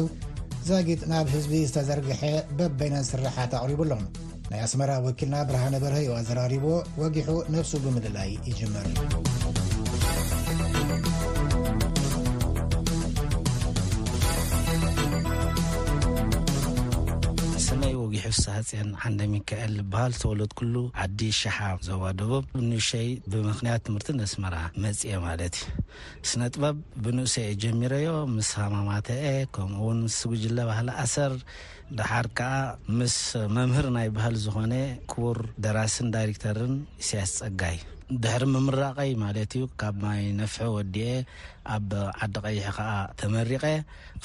ዛጊድ 0.69 1.01
ናብ 1.11 1.27
ሕዝቢ 1.35 1.53
ዝተዘርግሐ 1.69 2.21
በበነን 2.59 3.05
ስራሓት 3.11 3.53
ኣቕሪቡ 3.61 3.79
ኣሎም 3.87 4.03
ናይ 4.51 4.61
ኣስመራ 4.67 4.91
ወኪልና 5.07 5.35
ብርሃነ 5.49 5.75
በርሀዩ 5.85 6.09
ኣዘራሪቦ 6.21 6.65
ወጊሑ 7.03 7.29
ነፍሱ 7.55 7.73
ብምድላይ 7.85 8.31
ይጅመር 8.49 8.87
ሳሃፅን 18.41 18.89
ዓንደ 19.07 19.21
ሚክአል 19.33 19.71
ዝበሃል 19.79 20.13
ተወለት 20.21 20.51
ኩሉ 20.59 20.75
ዓዲ 21.03 21.19
ሸሓ 21.39 21.57
ዘባ 21.87 22.03
ደቡብ 22.19 22.45
ብንሸይ 22.55 23.09
ብምክንያት 23.31 23.81
ትምህርቲ 23.87 24.09
ነስመራ 24.21 24.55
መፅአ 24.83 25.17
ማለት 25.27 25.55
እዩ 25.61 26.25
ስነ 26.31 26.41
ጥበብ 26.53 26.77
ብንእሴ 27.05 27.35
የ 27.47 27.57
ጀሚሮዮ 27.63 28.09
ምስ 28.35 28.49
ሃማማተ 28.61 29.07
ከምኡውን 29.57 29.99
ምስ 30.07 30.17
ስግጅለ 30.23 30.57
ባህለ 30.71 30.89
ኣሰር 31.05 31.35
ድሓር 31.99 32.27
ከዓ 32.39 32.53
ምስ 32.99 33.17
መምህር 33.55 33.87
ናይ 33.97 34.09
ባሃል 34.17 34.37
ዝኮነ 34.45 34.73
ክቡር 35.13 35.39
ደራስን 35.65 36.13
ዳይረክተርን 36.15 36.75
እስያስ 37.03 37.33
ፀጋይ 37.43 37.77
ድሕሪ 38.23 38.43
ምምራቀይ 38.53 39.11
ማለት 39.23 39.51
እዩ 39.57 39.63
ካብ 39.81 39.95
ማይ 40.03 40.21
ነፍሒ 40.39 40.57
ወዲእ 40.75 41.15
ኣብ 41.75 41.89
ዓዲ 42.25 42.35
ቀይሕ 42.45 42.65
ከዓ 42.77 42.89
ተመሪቀ 43.19 43.63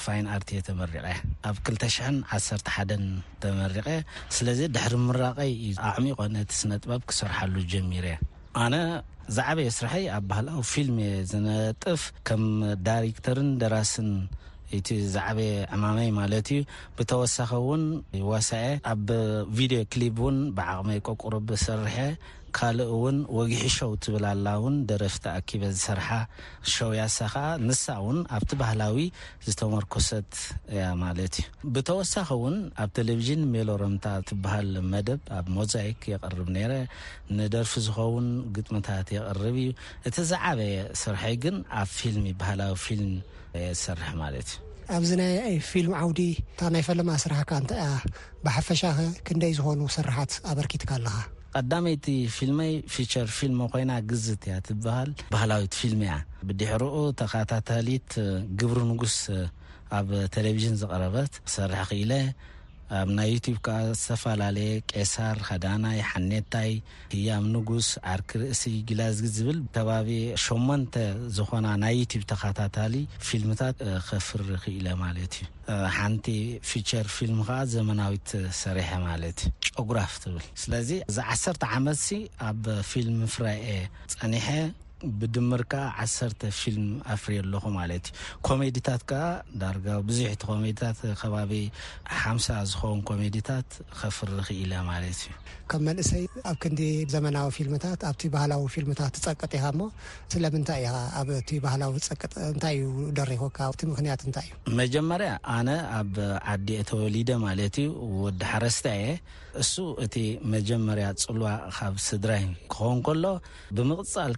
ፋይን 0.03 0.25
ኣርት 0.35 0.49
ተመሪቀ 0.69 1.05
ኣብ 1.49 1.55
2 1.69 2.25
1ሓን 2.39 3.03
ተመሪቀ 3.45 3.87
ስለዚ 4.37 4.59
ድሕሪ 4.75 4.93
ምምራቀይ 5.03 5.51
እዩ 5.67 5.75
ኣዕሚ 5.91 6.05
ቆነቲ 6.19 6.51
ስነ 6.61 6.71
ጥበብ 6.83 7.01
ክሰርሐሉ 7.11 7.55
ጀሚር 7.73 8.07
እየ 8.11 8.17
ኣነ 8.63 8.75
ዛዕበ 9.37 9.57
የ 9.67 9.71
ስራሐይ 9.77 10.05
ኣብ 10.17 10.23
ባህልኣዊ 10.29 10.61
ፊልም 10.73 10.95
እየ 11.05 11.13
ዝነጥፍ 11.31 12.03
ከም 12.27 12.43
ዳይሬክተርን 12.89 13.49
ደራስን 13.63 14.09
ይቲ 14.75 14.89
ዛዓበየ 15.13 15.53
ዕማመይ 15.75 16.09
ማለት 16.19 16.47
እዩ 16.55 16.61
ብተወሳኺ 16.97 17.51
ውን 17.69 17.83
ዋሳአ 18.31 18.63
ኣብ 18.95 19.07
ቪድዮ 19.59 19.79
ሊ 20.01 20.11
ውን 20.25 20.37
ብዓቕመይ 20.57 20.99
ቆቁር 21.07 21.35
ብስርሐ 21.47 21.95
ካልእ 22.57 22.91
ውን 23.01 23.17
ወግሒ 23.37 23.63
ሸው 23.75 23.89
ትብላላ 24.03 24.47
ን 24.73 24.75
ደረፊ 24.89 25.15
ተኣኪበ 25.23 25.63
ዝስርሓ 25.77 26.07
ሸው 26.73 26.89
ያሳ 26.99 27.17
ከ 27.33 27.41
ንሳ 27.65 27.83
ውን 28.05 28.17
ኣብቲ 28.35 28.51
ባህላዊ 28.61 28.97
ዝተመርኮሰት 29.47 30.31
ማለት 31.03 31.35
እዩ 31.41 31.45
ብተወሳኪ 31.75 32.31
ውን 32.43 32.57
ኣብ 32.83 32.89
ቴለቭዥን 32.99 33.43
ሜሎሮምታ 33.53 34.05
ትሃል 34.29 34.71
መደብ 34.93 35.21
ኣብ 35.39 35.45
ሞዛይክ 35.57 36.01
የቅርብ 36.13 36.49
ነረ 36.57 36.73
ንደርፊ 37.39 37.73
ዝኸውን 37.87 38.29
ግጥምታት 38.57 39.09
የቅርብ 39.17 39.57
እዩ 39.65 39.71
እቲ 40.09 40.17
ዝዓበየ 40.31 40.75
ስርሐይ 41.03 41.37
ግን 41.45 41.57
ኣብ 41.81 41.91
ፊል 41.99 42.17
ባህላዊ 42.41 42.73
ፊልም 42.85 43.13
ዝሰርሕ 43.57 44.09
ማለት 44.23 44.49
እዩ 44.83 44.91
ኣብዚ 44.97 45.09
ናይ 45.21 45.55
ፊልም 45.71 45.91
ዓውዲ 46.01 46.19
እታብ 46.39 46.71
ናይ 46.75 46.83
ፈለማ 46.89 47.09
ስራሕካ 47.23 47.51
እንታያ 47.61 47.83
ብሓፈሻኸ 48.45 48.97
ክንደይ 49.27 49.51
ዝኮኑ 49.57 49.81
ስራሓት 49.97 50.31
ኣበርኪትካ 50.51 50.91
ኣለኻ 50.97 51.15
ቀዳመይቲ 51.57 52.07
ፊልመይ 52.37 52.73
ፊቸር 52.93 53.27
ፊል 53.37 53.53
ኮይና 53.73 53.91
ግዝት 54.09 54.41
እያ 54.47 54.55
ትበሃል 54.67 55.11
ባህላዊት 55.33 55.73
ፊልም 55.81 56.01
እያ 56.07 56.13
ብድሕሮኡ 56.47 56.97
ተከታተሊት 57.21 58.11
ግብሪ 58.61 58.79
ንጉስ 58.91 59.15
ኣብ 59.99 60.09
ቴሌቭዥን 60.35 60.75
ዝቀረበት 60.81 61.31
ክሰርሕ 61.45 61.81
ክኢለ 61.91 62.11
ኣብ 62.97 63.09
ናይ 63.17 63.27
ዩትብ 63.33 63.57
ከዓ 63.65 63.77
ዝተፈላለየ 64.01 64.69
ቄሳር 64.91 65.37
ከዳናይ 65.47 65.99
ሓኔታይ 66.11 66.71
ህያም 67.13 67.45
ንጉስ 67.55 67.87
ዓርክርእሲ 68.13 68.63
ግላዝግ 68.89 69.25
ዝብል 69.35 69.59
ከባቢ 69.75 70.09
8መን 70.45 70.83
ዝኾና 71.37 71.67
ናይ 71.83 71.95
ዩትብ 72.01 72.23
ተኸታታሊ 72.31 72.95
ፊልምታት 73.27 73.77
ከፍር 74.07 74.43
ክኢለ 74.63 74.87
ማለት 75.03 75.35
እዩ 75.73 75.77
ሓንቲ 75.99 76.27
ፊቸር 76.71 77.07
ፊልም 77.17 77.39
ከዓ 77.49 77.59
ዘመናዊት 77.75 78.29
ሰሪሐ 78.63 78.89
ማለት 79.07 79.39
እዩ 79.47 79.53
ጨጉራፍ 79.77 80.13
ትብል 80.25 80.45
ስለዚ 80.65 80.89
እዚ 81.09 81.17
ዓሰተ 81.35 81.61
ዓመት 81.79 81.99
ሲ 82.07 82.21
ኣብ 82.49 82.63
ፊልም 82.91 83.19
ፍራኤ 83.35 83.65
ፀኒሐ 84.19 84.47
ብድምር 85.19 85.61
ከዓ 85.71 85.83
ዓሰተ 86.03 86.41
ፊልም 86.59 86.87
ኣፍር 87.13 87.33
ኣለኹ 87.43 87.65
ማለት 87.79 88.05
እዩ 88.11 88.15
ኮሜድታት 88.47 89.01
ከ 89.09 89.13
ዳርጋ 89.61 89.87
ብዙሕቲ 90.09 90.41
ኮሜድታት 90.51 90.97
ከባቢ 91.21 91.51
ሓምሳ 92.21 92.47
ዝኮውን 92.71 93.01
ኮሜድታት 93.11 93.69
ከፍርክ 93.99 94.49
ኢላ 94.61 94.73
ማለት 94.91 95.19
እዩ 95.25 95.33
ከም 95.71 95.81
መንእሰይ 95.87 96.23
ኣብ 96.49 96.55
ክንዲ 96.61 96.81
ዘመናዊ 97.13 97.47
ፊልምታት 97.57 97.99
ኣብቲ 98.09 98.21
ባህላዊ 98.35 98.63
ፊልምታት 98.75 99.11
ትፀቅጥ 99.17 99.51
ኢኻ 99.57 99.65
ሞ 99.79 99.83
ስለምንታይ 100.33 100.85
ኢ 100.85 100.93
ኣብ 101.19 101.27
ባህላዊ 101.65 101.91
ፀቅጥ 102.09 102.33
እንታይ 102.53 102.75
እዩ 102.85 103.09
ደሪኹካ 103.19 103.57
እቲ 103.73 103.81
ምክንያት 103.91 104.21
እንታይ 104.27 104.47
እዩ 104.65 104.75
መጀመርያ 104.79 105.29
ኣነ 105.57 105.69
ኣብ 105.99 106.15
ዓዲ 106.53 106.67
የተወሊደ 106.79 107.29
ማለት 107.45 107.75
እዩ 107.83 107.89
ወዲ 108.23 108.43
ሓረስታ 108.51 108.87
የ 109.01 109.05
እሱ 109.63 109.75
እቲ 110.05 110.15
መጀመርያ 110.55 111.05
ፅልዋዕ 111.25 111.55
ካብ 111.75 111.95
ስድራይ 112.07 112.43
ክኾውን 112.71 112.99
ከሎ 113.05 113.23
ብምቕፃል 113.77 114.33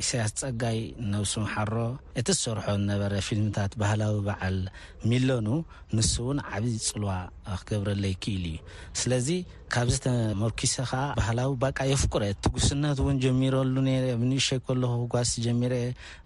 እሳያስ 0.00 0.32
ፀጋይ 0.42 0.78
ነብሱምሓሮ 1.12 1.74
እቲ 2.20 2.28
ዝሰርሖ 2.36 2.64
ዝነበ 2.78 3.02
ፊልምታት 3.26 3.72
ባህላዊ 3.80 4.16
በዓል 4.28 4.56
ሚለኑ 5.10 5.46
ንስ 5.96 6.12
ውን 6.26 6.38
ዓብ 6.56 6.64
ፅልዋ 6.88 7.12
ክገብረለይክእል 7.60 8.44
እዩ 8.50 8.56
ስለዚ 9.00 9.28
ካብዘተመርኪሰ 9.74 10.74
ከ 10.90 10.94
ባህላዊ 11.18 11.50
የፍቁረ 11.92 12.22
ትጉስነት 12.44 12.98
ን 13.12 13.16
ጀሚረሉንይ 13.24 14.58
ኩ 14.66 14.70
ጓስ 15.14 15.32
ሚ 15.60 15.70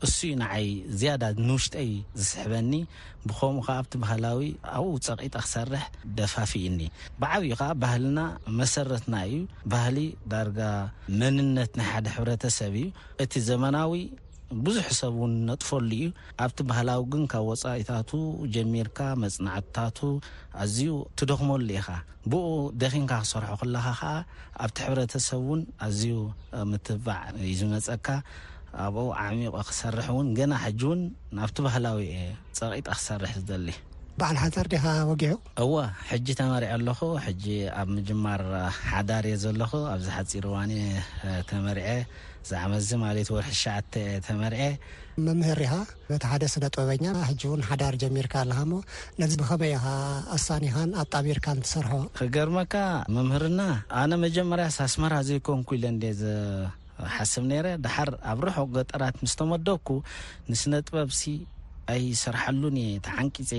እዩ 0.07 0.23
ይ 0.65 0.71
ዝያዳ 1.01 1.25
ንውሽይ 1.49 1.91
ዝስሕበኒ 2.21 2.73
ብከምኡ 3.29 3.65
ከ 3.67 3.71
ኣብቲ 3.79 3.93
ባህላዊ 4.03 4.41
ኣብኡ 4.79 4.91
ፀቂጣ 5.21 5.35
ክሰርሕ 5.45 5.85
ደፋፊእኒ 6.19 6.81
ብዓብዩ 7.23 7.53
ከ 7.61 7.67
ባህልና 7.83 8.21
መሰረትና 8.61 9.15
እዩ 9.29 9.39
ባህሊ 9.73 9.99
ዳጋ 10.33 10.59
መንነት 11.23 11.73
ናይ 11.79 11.91
ሕብሰብ 12.17 12.77
እዩ 13.25 13.55
ናዊ 13.77 13.93
ብዙሕ 14.67 14.87
ሰብ 14.99 15.15
ን 15.31 15.33
ነጥፈሉ 15.49 15.89
እዩ 15.99 16.09
ኣብቲ 16.45 16.59
ባህላዊ 16.69 17.01
ግ 17.13 17.15
ብ 17.31 17.35
ወፃኢታቱ 17.49 18.11
ጀሚርካ 18.55 18.99
መፅናትታቱ 19.23 19.99
ዝዩ 20.75 20.91
ትደክመሉ 21.19 21.63
ኢ 21.79 21.81
ብ 22.31 22.33
ደኺንካ 22.83 23.13
ክሰርሐ 23.25 23.51
ኣብቲ 24.65 24.77
ሕብተሰብ 24.89 25.49
ኣዝዩ 25.87 26.15
ትባዕ 26.89 27.25
ዩዝመፀካ 27.53 28.07
ብ 28.95 29.05
ሚቆ 29.41 29.57
ክሰር 29.71 29.95
ን 30.53 31.41
ብቲ 31.49 31.59
ባህዊ 34.21 34.41
ፀቂጣ 34.57 34.87
ክሰር 35.19 35.21
ዝ 35.23 35.33
ተመሪዐ 36.41 36.69
ኣለ 36.77 36.89
ኣብ 37.81 37.91
ር 38.43 38.47
ሓዳር 38.93 39.27
ዘለኹ 39.43 39.73
ብዚ 39.99 40.09
ሓፂር 40.17 40.45
ዋ 40.55 40.63
ተመ 41.49 41.65
ዛዕመ 42.51 42.73
ዚ 42.89 42.93
ማለት 43.05 43.29
ወርሒ 43.35 43.53
ሸዓተ 43.61 43.93
ተመርአ 44.27 44.59
መምህር 45.27 45.59
ኢኻ 45.65 45.75
በቲ 46.09 46.23
ሓደ 46.33 46.43
ስነ 46.55 46.65
ጥበበኛ 46.73 47.05
ጂ 47.41 47.43
እን 47.57 47.63
ሓዳር 47.69 47.95
ጀሚርካ 48.03 48.35
ኣለ 48.43 48.53
ሞ 48.71 48.81
ነዚ 49.21 49.33
ብኸመይ 49.41 49.75
ኻ 49.85 49.93
ኣሳኒኻን 50.37 50.91
ኣጣቢርካን 51.03 51.63
ትሰርሖ 51.65 51.93
ክገርመካ 52.19 52.75
መምህርና 53.17 53.61
ኣነ 54.03 54.13
መጀመርያ 54.27 54.67
ሳስመራ 54.79 55.15
ዘይኮን 55.31 55.63
ኢለ 55.79 55.87
ዘሓስብ 56.23 57.45
ነረ 57.53 57.67
ድሓር 57.87 58.11
ኣብ 58.33 58.39
ረሑቕ 58.49 58.69
ገጠራት 58.79 59.17
ምስተመደኩ 59.27 59.89
ንስነ 60.51 60.75
ጥበብሲ 60.87 61.23
ሰ 61.89 61.93
ዝ 62.03 62.05
ሰብ 62.23 62.35
እ 62.67 62.99
ዝ 63.49 63.51
ዙዝ 63.51 63.53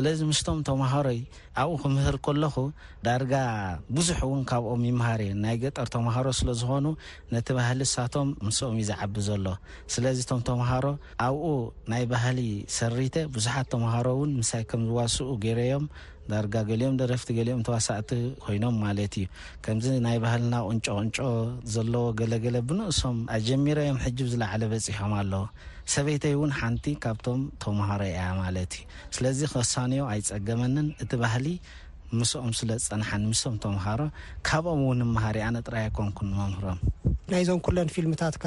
ሎ 0.00 0.02
ይ 12.40 12.42
ዙ 13.46 13.48
ተምሃሮ 13.72 14.08
ን 14.28 14.32
ምሳይ 14.40 14.62
ከም 14.70 14.82
ዝዋስኡ 14.88 15.28
ገይዮም 15.44 15.84
ዳርጋ 16.30 16.54
ገሊኦም 16.68 16.94
ደረፍቲ 17.00 17.28
ሊኦም 17.48 17.60
ተዋሳእቲ 17.66 18.10
ኮይኖም 18.44 18.76
ማለት 18.84 19.14
እዩ 19.20 19.26
ከምዚ 19.64 19.86
ናይ 20.06 20.16
ባህልና 20.24 20.54
ቁን 20.68 20.78
ቁን 21.16 21.50
ዘለዎ 21.74 22.04
ገለገለ 22.20 22.56
ብነእሶም 22.68 23.18
ጀሚሮዮም 23.48 23.98
ዝለለ 24.32 24.62
በፅሖም 24.72 25.12
ኣለዎ 25.20 25.44
ሰበይተይ 25.94 26.34
ውን 26.40 26.52
ሓንቲ 26.58 26.86
ካብቶም 27.02 27.42
ተማሃሮ 27.64 28.02
ያ 28.14 28.20
ማለት 28.42 28.72
እዩ 28.78 28.86
ስለዚ 29.16 29.40
ክሳኒዮ 29.52 30.04
ኣይፀገመንን 30.14 30.86
እቲ 31.04 31.12
ባህሊ 31.22 31.46
ምስኦም 32.18 32.52
ስለፀንሓ 32.58 33.08
ምስም 33.30 33.54
ተምሃሮካብኦም 33.62 35.12
ሃርእ 35.24 35.44
ኣነጥራይ 35.48 35.86
ኮን 35.96 36.08
ንምህሮምናዞም 36.30 37.60
ፊልታትገ 37.94 38.46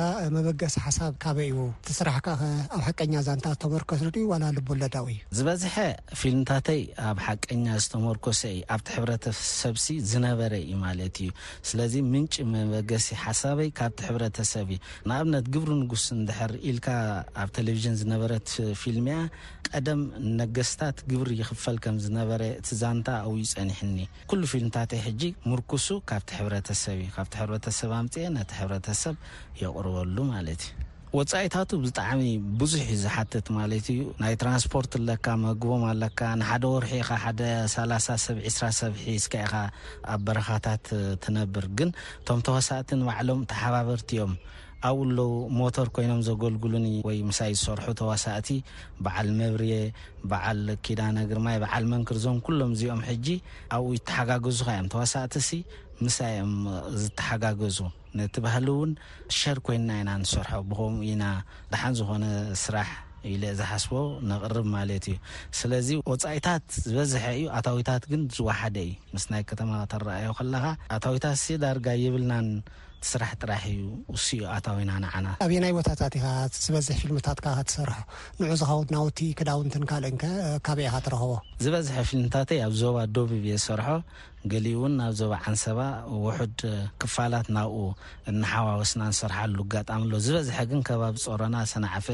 ሳብዩስራሕኣብ 0.75 2.41
ሓቀ 2.87 2.99
ዝመርኮዳ 3.25 4.95
ዝበዝሐ 5.37 5.75
ፊልምታተይ 6.21 6.81
ኣብ 7.09 7.17
ሓቀኛ 7.27 7.65
ዝተመርኮሰ 7.83 8.41
ኣብቲ 8.75 8.87
ሕተሰብ 9.13 9.75
ዝነበረ 10.13 10.53
እዩ 10.65 10.71
ማለት 10.85 11.15
እዩ 11.25 11.29
ስለዚ 11.69 11.93
ምንጭ 12.13 12.35
መበገሲ 12.53 13.07
ሓሳበይ 13.23 13.69
ካብቲ 13.79 13.99
ሕብተሰብእዩ 14.09 14.77
ንኣብነት 15.09 15.45
ግብሪ 15.55 15.69
ንጉስ 15.83 16.05
ል 16.17 16.79
ኣብ 17.41 17.49
ቴሌቭዥን 17.59 17.97
ዝነበረት 18.03 18.49
ፊልያ 18.83 19.17
ቀደም 19.73 19.99
ነገስታትግብሪ 20.39 21.31
ክፈምዝበ 21.49 22.31
ፀኒሕኒ 23.53 23.99
ኩሉ 24.29 24.41
ፊልምታት 24.51 24.91
ይ 24.95 24.99
ሕጂ 25.05 25.21
ምርክሱ 25.51 25.87
ካብቲ 26.09 26.29
ሕብረተሰብ 26.39 26.97
እዩ 27.01 27.09
ካብቲ 27.15 27.33
ሕብረተሰብ 27.41 27.91
ኣምፅአ 28.01 28.27
ነቲ 28.35 28.51
ሕብረተሰብ 28.59 29.15
የቅርበሉ 29.61 30.17
ማለት 30.33 30.61
እዩ 30.67 30.85
ወፃኢታቱ 31.17 31.69
ብጣዕሚ 31.83 32.23
ብዙሕ 32.61 32.83
ዩ 32.93 32.97
ዝሓትት 33.03 33.47
ማለት 33.57 33.85
እዩ 33.93 34.01
ናይ 34.21 34.33
ትራንስፖርት 34.41 34.93
ለካ 35.07 35.25
መግቦም 35.45 35.83
ኣለካ 35.91 36.19
ንሓደ 36.41 36.63
ወርሒ 36.73 36.91
ሓደ 37.23 37.39
3 37.75 38.15
ሰብ 38.25 38.37
2ስራ 38.49 38.65
ሰብ 38.79 38.93
ሒስኻ 39.05 39.43
ኣብ 40.13 40.19
በረኻታት 40.27 40.85
ትነብር 41.25 41.65
ግን 41.79 41.91
ቶም 42.29 42.41
ተወሳእትን 42.49 43.01
ባዕሎም 43.09 43.41
ተሓባበርቲዮም 43.53 44.33
ኣብ 44.87 44.97
ኡ 45.03 45.07
ሎዉ 45.15 45.21
ሞተር 45.59 45.87
ኮይኖም 45.95 46.19
ዘገልግሉኒ 46.27 46.87
ወይ 47.07 47.17
ምሳ 47.29 47.39
ዝሰርሑ 47.55 47.85
ተዋሳእቲ 48.01 48.49
በዓል 49.05 49.29
መብር 49.39 49.63
በዓል 50.31 50.61
ኪዳነግርማይ 50.85 51.57
በዓል 51.63 51.83
መንክርዞም 51.93 52.37
ሎም 52.59 52.71
እዚኦም 52.75 53.01
ሕጂ 53.09 53.27
ኣብኡ 53.77 53.89
ይተሓጋገዙካዮም 53.97 54.87
ተዋሳእቲ 54.93 55.35
ምስም 56.03 56.51
ዝተሓጋገዙ 57.01 57.77
ነትባህሊእውን 58.17 58.91
ሸር 59.39 59.57
ኮይንና 59.65 59.91
ኢና 60.01 60.11
ንሰርሖ 60.23 60.51
ብከምኡኢና 60.69 61.23
ድሓን 61.71 61.95
ዝኮነ 61.99 62.25
ስራሕ 62.65 62.89
ኢለ 63.31 63.43
ዝሓስቦ 63.59 63.91
ነቅርብ 64.31 64.65
ማለት 64.75 65.05
እዩ 65.11 65.17
ስለዚ 65.59 65.87
ወፃኢታት 66.11 66.65
ዝበዝሐ 66.89 67.25
እዩ 67.37 67.45
ኣታዊታት 67.57 68.03
ግን 68.11 68.21
ዝወሓደ 68.35 68.77
ዩ 68.89 68.93
ምስናይ 69.15 69.43
ከተማ 69.49 69.71
ተረኣዩ 69.93 70.31
ከለካ 70.39 70.65
ኣታዊታት 70.97 71.41
ዳርጋ 71.63 71.87
ይብልናን 72.03 72.47
ትስራሕ 73.03 73.29
ጥራሕ 73.41 73.61
እዩ 73.71 73.81
ውስኡ 74.13 74.39
ኣታወና 74.55 74.91
ንዓና 75.03 75.27
ኣብየ 75.45 75.59
ናይ 75.63 75.73
ቦታታት 75.77 76.13
ኢኻ 76.19 76.25
ዝበዝሕ 76.63 76.97
ፊልምታት 77.03 77.39
ካ 77.45 77.53
ትሰርሑ 77.69 77.93
ንዑ 78.39 78.51
ዝኸውት 78.61 78.89
ናውቲ 78.95 79.19
ክዳውንትንካልእ 79.39 80.15
ካበእኻ 80.67 80.95
ትረኽቦ 81.05 81.31
ዝበዝሐ 81.63 81.95
ፊልምታት 82.11 82.49
ይ 82.57 82.61
ኣብ 82.67 82.73
ዞባ 82.81 82.97
ዶብብ 83.17 83.43
ዝሰርሖ 83.53 83.87
ገሊ 84.51 84.65
እውን 84.75 84.93
ናብ 84.99 85.13
ዞባ 85.19 85.33
ዓንሰባ 85.49 85.79
ውሕድ 86.23 86.59
ክፋላት 87.01 87.47
ናብኡ 87.55 87.77
እናሓዋወስና 88.31 89.03
ንሰርሓሉ 89.11 89.57
ኣጋጣሚኣሎ 89.65 90.13
ዝበዝሐ 90.25 90.59
ግን 90.71 90.81
ከባቢ 90.87 91.15
ፀሮና 91.25 91.55
ሰናዓፈ 91.71 92.07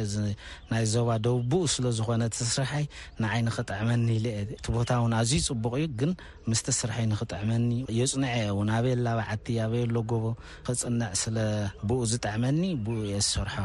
ናይ 0.72 0.84
ዞባ 0.94 1.10
ደቡ 1.26 1.36
ብኡ 1.52 1.64
ስለዝኾነስርሐይ 1.76 2.86
ንዓይ 3.24 3.42
ንክጠዕመኒ 3.48 4.08
አ 4.34 4.36
እቲ 4.56 4.66
ቦታ 4.78 4.90
ውን 5.06 5.14
ኣዝዩ 5.20 5.42
ፅቡቅ 5.50 5.74
እዩ 5.82 5.86
ግን 6.02 6.12
ምስ 6.50 6.62
ስርሐይ 6.80 7.06
ንክጠዕመኒ 7.14 7.70
የፅንዐ 8.00 8.34
እውን 8.54 8.72
ኣበየላ 8.78 9.08
በዓቲ 9.20 9.46
ኣበየሎ 9.68 9.96
ጎቦ 10.14 10.26
ክፅንዕ 10.70 11.10
ስለብኡ 11.24 12.00
ዝጠዕመኒ 12.14 12.62
ብኡ 12.88 12.98
እየ 13.10 13.18
ዝሰርሖ 13.28 13.56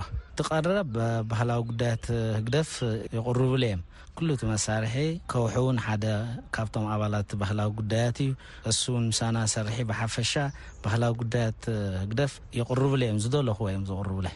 ትቀረብ 0.41 0.93
ባህላዊ 1.31 1.63
ጉዳያት 1.71 2.05
ህግደፍ 2.39 2.73
ይቅርብሉ 3.19 3.55
እ 3.71 4.23
ሉ 4.29 4.35
እቲ 4.37 4.43
መሳርሒ 4.53 4.95
ከውሑ 5.31 5.55
ውን 5.67 5.79
ሓደ 5.85 6.05
ካብቶም 6.55 6.87
ኣባላት 6.95 7.31
ባህላዊ 7.41 7.69
ጉዳያት 7.79 8.17
እዩ 8.25 8.33
እሱ 8.71 8.83
ን 9.03 9.07
ምሳና 9.13 9.37
ሰርሒ 9.53 9.77
ብሓፈሻ 9.93 10.33
ባህላዊ 10.85 11.13
ጉዳያት 11.23 11.63
ህግደፍ 12.03 12.33
ይቅርብለ 12.59 13.03
እዮም 13.07 13.19
ዝደለኹዎ 13.25 13.69
ዮም 13.77 13.85
ዘቕርብለ 13.93 14.27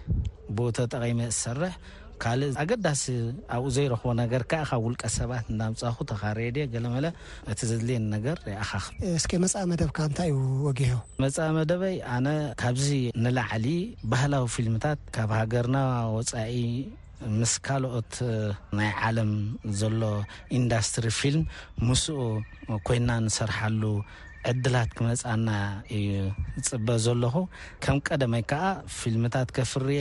ቦተ 0.57 0.77
ጠቀሚ 0.93 1.19
ዝሰርሕ 1.37 1.75
ካእ 2.23 2.43
ኣገዳሲ 2.63 3.05
ኣብኡ 3.55 3.67
ዘይረክቦ 3.77 4.07
ነገር 4.23 4.43
ከ 4.51 4.61
ካብ 4.71 4.83
ውልቀ 4.87 5.03
ሰባት 5.17 5.47
እዳምፃኹ 5.53 5.97
ተካሪየ 6.11 6.51
ድ 6.57 6.67
ገለ 6.75 6.85
መለ 6.95 7.07
እቲ 7.53 7.61
ዘድልየኒ 7.71 8.05
ነገር 8.17 8.37
ሪኣኻ 8.49 8.71
እስ 9.19 9.25
መፃ 9.45 9.55
መደብካ 9.73 9.99
እንታይ 10.11 10.31
ዩ 10.35 10.41
ወጊሑ 10.67 10.93
መፃ 11.25 11.39
መደበይ 11.59 11.97
ኣነ 12.17 12.29
ካብዚ 12.63 12.89
ንላዓሊ 13.25 13.67
ባህላዊ 14.13 14.47
ፊልምታት 14.57 15.01
ካብ 15.17 15.33
ሃገርና 15.41 15.79
ወፃኢ 16.17 16.55
ምስ 17.39 17.53
ካልኦት 17.67 18.15
ናይ 18.79 18.91
ዓለም 19.09 19.33
ዘሎ 19.81 20.03
ኢንዳስትሪ 20.59 21.07
ፊልም 21.21 21.45
ምስኡ 21.89 22.17
ኮይና 22.87 23.11
ንሰርሓሉ 23.27 23.83
ዕድላት 24.51 24.91
ክመፃና 24.97 25.49
እዩ 25.99 26.07
ፅበ 26.71 26.89
ዘለኹ 27.05 27.35
ከም 27.85 27.99
ቀደመይ 28.09 28.43
ከዓ 28.51 28.65
ፊልምታት 28.99 29.49
ከፍርኤ 29.59 29.99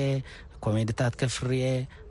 ኮሜድታት 0.65 1.13
ፍርአ 1.35 1.55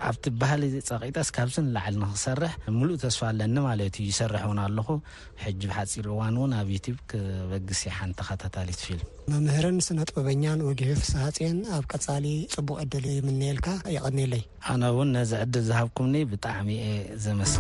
ኣብቲ 0.08 0.24
ባህሊ 0.40 0.62
ፀቂጠስ 0.88 1.28
ካብዝንላዓል 1.36 1.94
ንክሰርሕ 2.02 2.52
ሙሉእ 2.78 2.96
ስፋ 3.14 3.20
ኣለኒ 3.30 3.56
ማት 3.66 3.96
ዩ 4.02 4.06
ይሰርሕ 4.10 4.42
ውን 4.50 4.58
ኣለኹ 4.66 4.88
ሕ 5.42 5.52
ብ 5.66 5.70
ሓፂር 5.76 6.06
እዋን 6.14 6.36
ውን 6.42 6.52
ኣብ 6.60 6.68
ዩት 6.74 6.86
ክበግስ 7.10 7.80
ሓንቲ 7.98 8.18
ታታትፊል 8.42 9.00
መምህርን 9.34 9.78
ስነጥበበኛን 9.88 10.64
ወጊሑ 10.68 10.90
ፍስሃፅን 11.02 11.56
ኣብ 11.76 11.84
ቀፃሊ 11.92 12.26
ፅቡቅ 12.56 12.76
ዕድል 12.84 13.06
ምኤልካ 13.40 13.68
ይቀኒለይ 13.96 14.42
ኣነ 14.74 14.82
ውን 14.98 15.10
ነዚ 15.18 15.32
ዕድል 15.44 15.64
ዝሃብኩም 15.70 16.10
ብጣዕሚ 16.32 16.68
የ 16.84 16.90
ዘመስ 17.26 17.54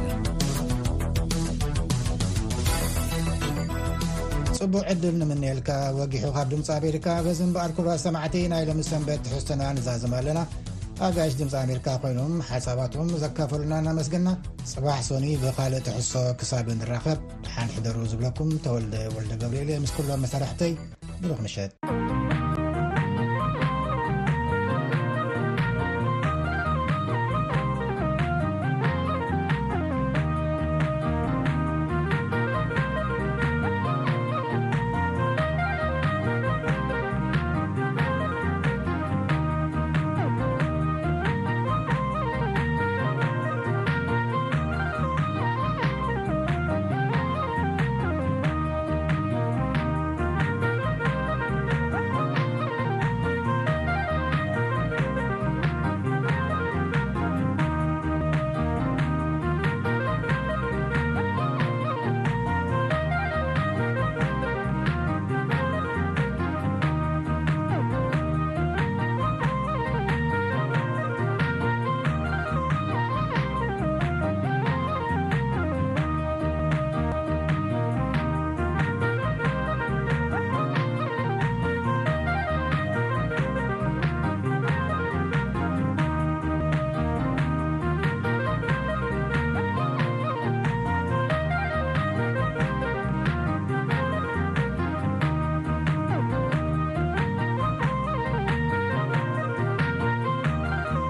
ፅቡቅ 4.60 4.82
ዕድል 4.92 5.14
ንምንኤልካ 5.20 5.70
ወጊሑ 6.00 6.24
ካብ 6.34 6.48
ድምፂ 6.52 6.68
ኣሜሪካ 6.80 7.06
በዚ 7.26 7.38
በል 7.56 7.72
ኩ 7.78 7.96
ሰማቲ 8.06 8.34
ናይ 8.52 8.64
ሎም 8.68 8.80
ሰንበት 8.90 9.24
ሕዝትና 9.34 9.62
ንዛዘም 9.78 10.12
ኣለና 10.18 10.38
ኣጋሽ 11.06 11.32
ድምፂ 11.40 11.54
ኣሜሪካ 11.64 11.88
ኮይኖም 12.02 12.34
ሓሳባትም 12.50 13.08
ዘካፈሉና 13.22 13.74
ናመስግና 13.86 14.28
ፅባሕ 14.72 14.98
ሶኒ 15.08 15.26
ብካልእ 15.42 15.84
ትሕሶ 15.88 16.12
ክሳቢ 16.40 16.68
ንራኸብ 16.80 17.18
ድሓንሕደሩ 17.46 17.96
ዝብለኩም 18.12 18.50
ተወልደ 18.66 18.94
ወልደ 19.16 19.32
ገብሪኤል 19.42 19.70
የ 19.74 19.82
ምስ 19.84 19.94
ኩሎም 19.98 20.22
መሳርሕተይ 20.26 20.74
ብሉ 21.22 21.30
ክንሸጥ 21.40 21.70